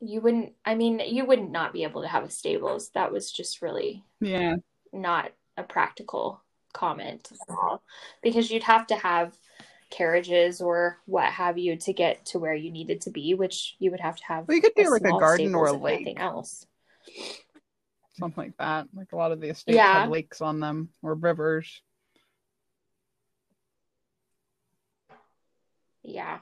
you 0.00 0.20
wouldn't 0.20 0.52
I 0.64 0.74
mean, 0.74 1.00
you 1.00 1.24
wouldn't 1.24 1.50
not 1.50 1.72
be 1.72 1.84
able 1.84 2.02
to 2.02 2.08
have 2.08 2.24
a 2.24 2.30
stables. 2.30 2.90
That 2.90 3.12
was 3.12 3.30
just 3.30 3.62
really 3.62 4.04
yeah, 4.20 4.56
not 4.92 5.32
a 5.56 5.62
practical 5.62 6.42
comment 6.72 7.30
at 7.32 7.54
all 7.54 7.82
because 8.22 8.50
you'd 8.50 8.62
have 8.62 8.86
to 8.88 8.96
have 8.96 9.36
carriages 9.90 10.60
or 10.60 10.98
what 11.06 11.26
have 11.26 11.58
you 11.58 11.76
to 11.76 11.92
get 11.92 12.24
to 12.26 12.38
where 12.38 12.54
you 12.54 12.70
needed 12.70 13.02
to 13.02 13.10
be, 13.10 13.34
which 13.34 13.76
you 13.78 13.90
would 13.90 14.00
have 14.00 14.16
to 14.16 14.24
have. 14.24 14.48
Well, 14.48 14.56
you 14.56 14.62
could 14.62 14.74
do 14.76 14.90
like 14.90 15.02
a 15.02 15.10
garden 15.10 15.54
or 15.54 15.66
a 15.66 15.72
lake. 15.72 16.00
Nothing 16.00 16.18
else. 16.18 16.66
Something 18.18 18.44
like 18.44 18.56
that. 18.58 18.86
Like 18.94 19.12
a 19.12 19.16
lot 19.16 19.32
of 19.32 19.40
the 19.40 19.48
estates 19.48 19.76
yeah. 19.76 20.02
have 20.02 20.10
lakes 20.10 20.40
on 20.40 20.60
them 20.60 20.90
or 21.02 21.14
rivers. 21.14 21.82
Yeah. 26.02 26.38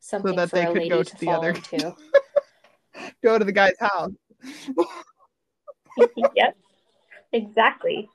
Something 0.00 0.32
so 0.32 0.36
that 0.36 0.50
they 0.50 0.66
could 0.66 0.88
go 0.88 1.02
to, 1.02 1.10
to 1.10 1.18
the 1.18 1.30
other. 1.30 1.52
go 3.22 3.38
to 3.38 3.44
the 3.44 3.52
guy's 3.52 3.78
house. 3.78 4.12
yep. 6.34 6.56
Exactly. 7.32 8.08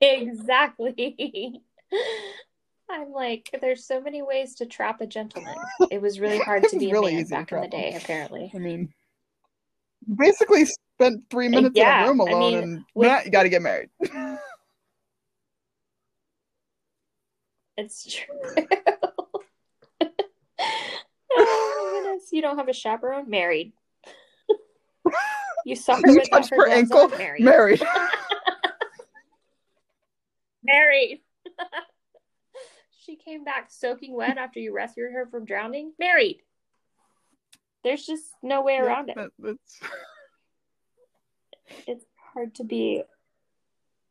Exactly. 0.00 1.62
I'm 2.90 3.12
like, 3.12 3.56
there's 3.60 3.84
so 3.84 4.00
many 4.00 4.22
ways 4.22 4.54
to 4.56 4.66
trap 4.66 5.00
a 5.00 5.06
gentleman. 5.06 5.54
It 5.90 6.00
was 6.00 6.20
really 6.20 6.38
hard 6.38 6.64
to 6.68 6.78
be 6.78 6.92
really 6.92 7.12
a 7.14 7.16
man 7.16 7.26
back 7.26 7.52
in 7.52 7.60
the 7.60 7.68
day, 7.68 7.94
apparently. 7.96 8.50
I 8.54 8.58
mean, 8.58 8.92
basically 10.16 10.66
spent 10.66 11.24
three 11.30 11.46
uh, 11.48 11.50
minutes 11.50 11.76
yeah, 11.76 12.02
in 12.02 12.04
a 12.04 12.08
room 12.08 12.20
alone, 12.20 12.34
I 12.34 12.38
mean, 12.38 12.58
and 12.58 12.84
with... 12.94 13.08
Matt, 13.08 13.24
you 13.24 13.30
got 13.30 13.44
to 13.44 13.48
get 13.48 13.62
married. 13.62 13.88
it's 17.76 18.14
true. 18.14 18.36
oh 20.00 20.10
my 21.32 22.00
goodness, 22.02 22.28
you 22.32 22.42
don't 22.42 22.58
have 22.58 22.68
a 22.68 22.72
chaperone? 22.72 23.28
Married. 23.30 23.72
You 25.64 25.76
saw 25.76 25.96
her 25.96 26.10
you 26.10 26.22
touched 26.30 26.50
her, 26.50 26.56
her 26.56 26.68
ankle? 26.68 27.08
Married. 27.08 27.42
Married. 27.42 27.82
Married 30.62 31.20
she 33.00 33.16
came 33.16 33.44
back 33.44 33.70
soaking 33.70 34.14
wet 34.14 34.38
after 34.38 34.60
you 34.60 34.74
rescued 34.74 35.12
her 35.12 35.26
from 35.26 35.44
drowning? 35.44 35.92
Married. 35.98 36.42
There's 37.82 38.04
just 38.04 38.24
no 38.42 38.62
way 38.62 38.76
around 38.76 39.10
yeah, 39.14 39.24
it. 39.24 39.32
That's... 39.38 39.80
It's 41.86 42.04
hard 42.34 42.56
to 42.56 42.64
be. 42.64 43.04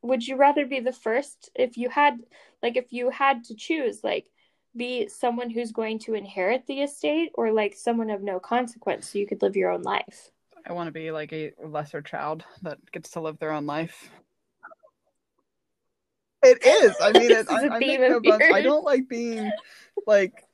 Would 0.02 0.26
you 0.26 0.38
rather 0.38 0.66
be 0.66 0.80
the 0.80 0.94
first 0.94 1.50
if 1.56 1.78
you 1.78 1.90
had, 1.90 2.18
like, 2.64 2.78
if 2.78 2.94
you 2.94 3.10
had 3.10 3.44
to 3.46 3.56
choose, 3.56 4.02
like, 4.02 4.28
be 4.76 5.08
someone 5.08 5.50
who's 5.50 5.72
going 5.72 6.00
to 6.00 6.14
inherit 6.14 6.66
the 6.68 6.82
estate 6.82 7.32
or 7.34 7.52
like 7.52 7.76
someone 7.76 8.10
of 8.10 8.22
no 8.22 8.40
consequence 8.40 9.10
so 9.10 9.20
you 9.20 9.28
could 9.28 9.42
live 9.42 9.56
your 9.56 9.72
own 9.72 9.82
life? 9.82 10.32
I 10.66 10.74
want 10.74 10.88
to 10.88 10.92
be 10.92 11.12
like 11.12 11.34
a 11.34 11.54
lesser 11.64 12.02
child 12.02 12.44
that 12.62 12.78
gets 12.92 13.12
to 13.12 13.22
live 13.22 13.40
their 13.40 13.52
own 13.52 13.66
life. 13.66 14.12
It 16.44 16.66
is. 16.66 16.96
I 17.02 17.12
mean, 17.12 17.32
it, 17.32 17.48
I, 17.50 17.68
I, 17.68 18.58
I 18.58 18.62
don't 18.62 18.84
like 18.84 19.08
being 19.08 19.52
like 20.08 20.46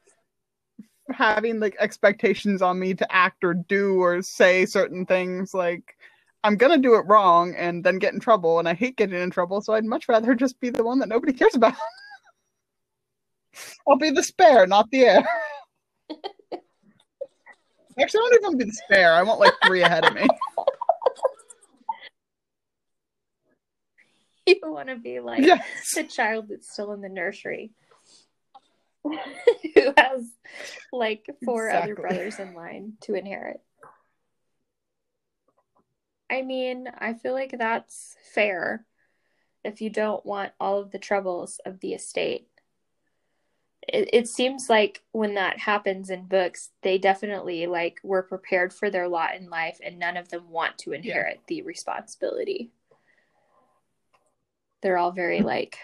having 1.11 1.59
like 1.59 1.75
expectations 1.79 2.61
on 2.61 2.79
me 2.79 2.93
to 2.95 3.11
act 3.13 3.43
or 3.43 3.53
do 3.53 4.01
or 4.01 4.21
say 4.21 4.65
certain 4.65 5.05
things. 5.05 5.53
Like 5.53 5.97
I'm 6.43 6.57
gonna 6.57 6.77
do 6.77 6.95
it 6.95 7.05
wrong 7.07 7.55
and 7.55 7.83
then 7.83 7.99
get 7.99 8.13
in 8.13 8.19
trouble, 8.19 8.59
and 8.59 8.67
I 8.67 8.73
hate 8.73 8.97
getting 8.97 9.19
in 9.19 9.29
trouble. 9.29 9.61
So 9.61 9.73
I'd 9.73 9.85
much 9.85 10.07
rather 10.07 10.35
just 10.35 10.59
be 10.59 10.69
the 10.69 10.83
one 10.83 10.99
that 10.99 11.09
nobody 11.09 11.33
cares 11.33 11.55
about. 11.55 11.75
I'll 13.87 13.97
be 13.97 14.11
the 14.11 14.23
spare, 14.23 14.67
not 14.67 14.89
the 14.91 15.05
heir. 15.05 15.25
Actually, 17.97 18.19
I 18.19 18.23
won't 18.23 18.43
even 18.43 18.57
be 18.57 18.65
the 18.65 18.73
spare. 18.73 19.13
I 19.13 19.23
want 19.23 19.39
like 19.39 19.53
three 19.65 19.81
ahead 19.81 20.03
of 20.03 20.13
me. 20.13 20.27
you 24.47 24.59
want 24.63 24.89
to 24.89 24.95
be 24.95 25.19
like 25.19 25.41
yes. 25.41 25.93
the 25.93 26.03
child 26.03 26.47
that's 26.49 26.71
still 26.71 26.91
in 26.93 27.01
the 27.01 27.09
nursery 27.09 27.71
who 29.03 29.93
has 29.97 30.23
like 30.91 31.25
four 31.43 31.67
exactly. 31.67 31.91
other 31.91 32.01
brothers 32.01 32.39
in 32.39 32.53
line 32.53 32.93
to 33.01 33.13
inherit. 33.13 33.61
I 36.29 36.41
mean, 36.41 36.87
I 36.97 37.13
feel 37.13 37.33
like 37.33 37.55
that's 37.57 38.15
fair 38.33 38.85
if 39.63 39.81
you 39.81 39.89
don't 39.89 40.25
want 40.25 40.53
all 40.59 40.79
of 40.79 40.91
the 40.91 40.99
troubles 40.99 41.59
of 41.65 41.79
the 41.79 41.93
estate. 41.93 42.47
It, 43.87 44.09
it 44.11 44.27
seems 44.27 44.67
like 44.69 45.03
when 45.11 45.35
that 45.35 45.59
happens 45.59 46.09
in 46.09 46.25
books, 46.25 46.71
they 46.81 46.97
definitely 46.97 47.67
like 47.67 47.99
were 48.03 48.23
prepared 48.23 48.73
for 48.73 48.89
their 48.89 49.07
lot 49.07 49.35
in 49.35 49.49
life 49.49 49.79
and 49.83 49.99
none 49.99 50.17
of 50.17 50.29
them 50.29 50.49
want 50.49 50.79
to 50.79 50.93
inherit 50.93 51.37
yeah. 51.37 51.43
the 51.47 51.61
responsibility 51.61 52.71
they're 54.81 54.97
all 54.97 55.11
very 55.11 55.41
like 55.41 55.77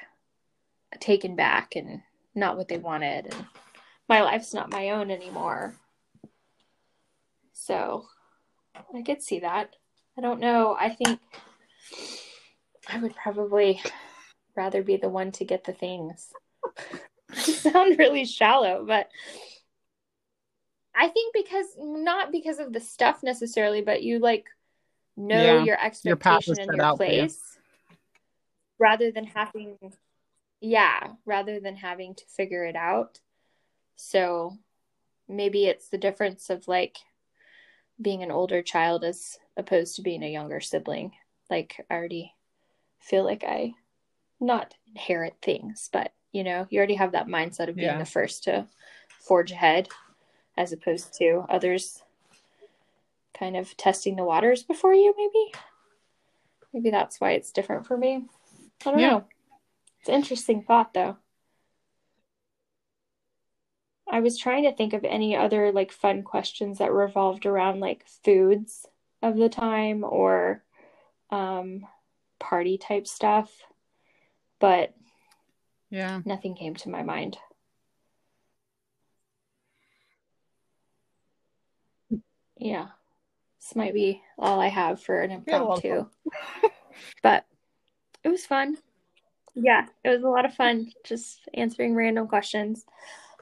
taken 0.99 1.35
back 1.35 1.75
and 1.75 2.01
not 2.35 2.57
what 2.57 2.67
they 2.67 2.77
wanted 2.77 3.25
and 3.25 3.45
my 4.11 4.23
life's 4.23 4.53
not 4.53 4.69
my 4.69 4.89
own 4.89 5.09
anymore. 5.09 5.73
So 7.53 8.07
I 8.93 9.03
could 9.03 9.21
see 9.21 9.39
that. 9.39 9.73
I 10.17 10.21
don't 10.21 10.41
know. 10.41 10.75
I 10.77 10.89
think 10.89 11.19
I 12.89 12.99
would 12.99 13.15
probably 13.15 13.81
rather 14.55 14.83
be 14.83 14.97
the 14.97 15.07
one 15.07 15.31
to 15.33 15.45
get 15.45 15.63
the 15.63 15.71
things. 15.71 16.33
i 17.31 17.35
sound 17.35 17.97
really 17.97 18.25
shallow, 18.25 18.83
but 18.85 19.07
I 20.93 21.07
think 21.07 21.33
because 21.33 21.67
not 21.77 22.33
because 22.33 22.59
of 22.59 22.73
the 22.73 22.81
stuff 22.81 23.23
necessarily, 23.23 23.81
but 23.81 24.03
you 24.03 24.19
like 24.19 24.45
know 25.15 25.59
yeah, 25.59 25.63
your 25.63 25.81
expectation 25.81 26.55
your 26.57 26.67
and 26.67 26.77
your 26.77 26.97
place. 26.97 27.57
Rather 28.81 29.11
than 29.11 29.25
having 29.25 29.77
yeah, 30.59 31.13
rather 31.25 31.59
than 31.59 31.75
having 31.75 32.15
to 32.15 32.25
figure 32.25 32.65
it 32.65 32.75
out. 32.75 33.19
So 33.95 34.57
maybe 35.29 35.65
it's 35.65 35.89
the 35.89 35.97
difference 35.97 36.49
of 36.49 36.67
like 36.67 36.97
being 38.01 38.23
an 38.23 38.31
older 38.31 38.61
child 38.61 39.03
as 39.03 39.37
opposed 39.55 39.95
to 39.95 40.01
being 40.01 40.23
a 40.23 40.31
younger 40.31 40.59
sibling. 40.59 41.11
Like 41.49 41.85
I 41.89 41.93
already 41.93 42.33
feel 42.99 43.23
like 43.23 43.43
I 43.43 43.73
not 44.39 44.73
inherit 44.87 45.35
things, 45.41 45.89
but 45.93 46.11
you 46.31 46.43
know, 46.43 46.65
you 46.69 46.79
already 46.79 46.95
have 46.95 47.11
that 47.11 47.27
mindset 47.27 47.69
of 47.69 47.75
being 47.75 47.87
yeah. 47.87 47.99
the 47.99 48.05
first 48.05 48.43
to 48.45 48.65
forge 49.19 49.51
ahead 49.51 49.89
as 50.57 50.73
opposed 50.73 51.13
to 51.17 51.45
others 51.49 52.01
kind 53.37 53.55
of 53.55 53.75
testing 53.77 54.15
the 54.15 54.23
waters 54.23 54.63
before 54.63 54.93
you 54.93 55.13
maybe. 55.17 55.53
Maybe 56.73 56.89
that's 56.89 57.19
why 57.19 57.31
it's 57.31 57.51
different 57.51 57.85
for 57.85 57.97
me. 57.97 58.25
I 58.85 58.91
don't 58.91 58.99
yeah. 58.99 59.09
know. 59.09 59.25
It's 59.99 60.09
an 60.09 60.15
interesting 60.15 60.63
thought 60.63 60.93
though. 60.93 61.17
I 64.09 64.19
was 64.19 64.37
trying 64.37 64.63
to 64.63 64.75
think 64.75 64.93
of 64.93 65.05
any 65.05 65.35
other 65.35 65.71
like 65.71 65.91
fun 65.91 66.23
questions 66.23 66.79
that 66.79 66.91
revolved 66.91 67.45
around 67.45 67.79
like 67.79 68.05
foods 68.25 68.85
of 69.21 69.37
the 69.37 69.49
time 69.49 70.03
or 70.03 70.63
um 71.29 71.85
party 72.39 72.77
type 72.77 73.07
stuff. 73.07 73.51
But 74.59 74.93
yeah. 75.91 76.21
Nothing 76.23 76.55
came 76.55 76.75
to 76.75 76.89
my 76.89 77.03
mind. 77.03 77.37
Yeah. 82.57 82.87
This 83.59 83.75
might 83.75 83.93
be 83.93 84.21
all 84.39 84.59
I 84.59 84.67
have 84.67 85.01
for 85.01 85.21
an 85.21 85.31
impromptu. 85.31 86.05
but 87.21 87.45
it 88.23 88.29
was 88.29 88.45
fun. 88.45 88.77
Yeah, 89.53 89.87
it 90.03 90.09
was 90.09 90.23
a 90.23 90.29
lot 90.29 90.45
of 90.45 90.53
fun 90.53 90.91
just 91.03 91.41
answering 91.53 91.95
random 91.95 92.27
questions. 92.27 92.85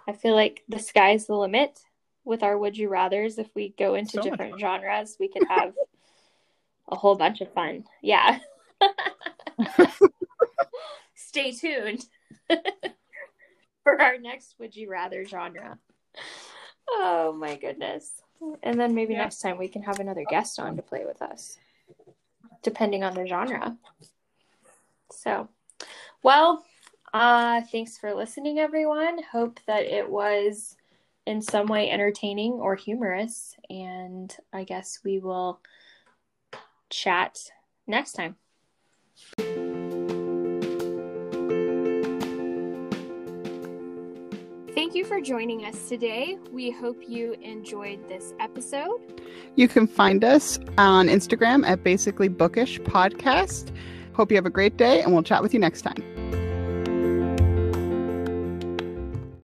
I 0.07 0.13
feel 0.13 0.33
like 0.33 0.63
the 0.67 0.79
sky's 0.79 1.27
the 1.27 1.35
limit 1.35 1.79
with 2.23 2.41
our 2.43 2.57
would 2.57 2.77
you 2.77 2.89
rathers. 2.89 3.37
If 3.37 3.53
we 3.55 3.75
go 3.77 3.95
into 3.95 4.13
so 4.13 4.21
different 4.21 4.59
genres, 4.59 5.17
we 5.19 5.27
could 5.27 5.47
have 5.47 5.73
a 6.87 6.95
whole 6.95 7.15
bunch 7.15 7.41
of 7.41 7.53
fun. 7.53 7.85
Yeah. 8.01 8.39
Stay 11.15 11.51
tuned. 11.51 12.05
for 13.83 14.01
our 14.01 14.17
next 14.17 14.55
would 14.59 14.75
you 14.75 14.89
rather 14.89 15.25
genre. 15.25 15.77
Oh 16.89 17.33
my 17.33 17.55
goodness. 17.55 18.11
And 18.63 18.79
then 18.79 18.95
maybe 18.95 19.13
yeah. 19.13 19.23
next 19.23 19.39
time 19.39 19.57
we 19.57 19.67
can 19.67 19.83
have 19.83 19.99
another 19.99 20.23
guest 20.29 20.59
on 20.59 20.75
to 20.75 20.81
play 20.81 21.05
with 21.05 21.21
us, 21.21 21.57
depending 22.63 23.03
on 23.03 23.13
the 23.13 23.27
genre. 23.27 23.77
So, 25.11 25.49
well, 26.23 26.63
uh, 27.13 27.61
thanks 27.71 27.97
for 27.97 28.13
listening, 28.13 28.59
everyone. 28.59 29.21
Hope 29.31 29.59
that 29.67 29.85
it 29.85 30.09
was 30.09 30.75
in 31.25 31.41
some 31.41 31.67
way 31.67 31.89
entertaining 31.89 32.53
or 32.53 32.75
humorous. 32.75 33.55
And 33.69 34.35
I 34.53 34.63
guess 34.63 34.99
we 35.03 35.19
will 35.19 35.59
chat 36.89 37.37
next 37.87 38.13
time. 38.13 38.35
Thank 44.75 44.95
you 44.95 45.03
for 45.03 45.19
joining 45.19 45.65
us 45.65 45.89
today. 45.89 46.37
We 46.51 46.71
hope 46.71 47.03
you 47.07 47.33
enjoyed 47.41 48.07
this 48.07 48.33
episode. 48.39 49.21
You 49.55 49.67
can 49.67 49.87
find 49.87 50.23
us 50.23 50.57
on 50.77 51.07
Instagram 51.07 51.67
at 51.67 51.83
Basically 51.83 52.27
Bookish 52.27 52.79
Podcast. 52.79 53.75
Hope 54.19 54.31
you 54.33 54.35
have 54.35 54.45
a 54.45 54.49
great 54.49 54.75
day, 54.75 55.01
and 55.01 55.13
we'll 55.13 55.23
chat 55.23 55.41
with 55.41 55.53
you 55.53 55.61
next 55.61 55.83
time. 55.83 56.18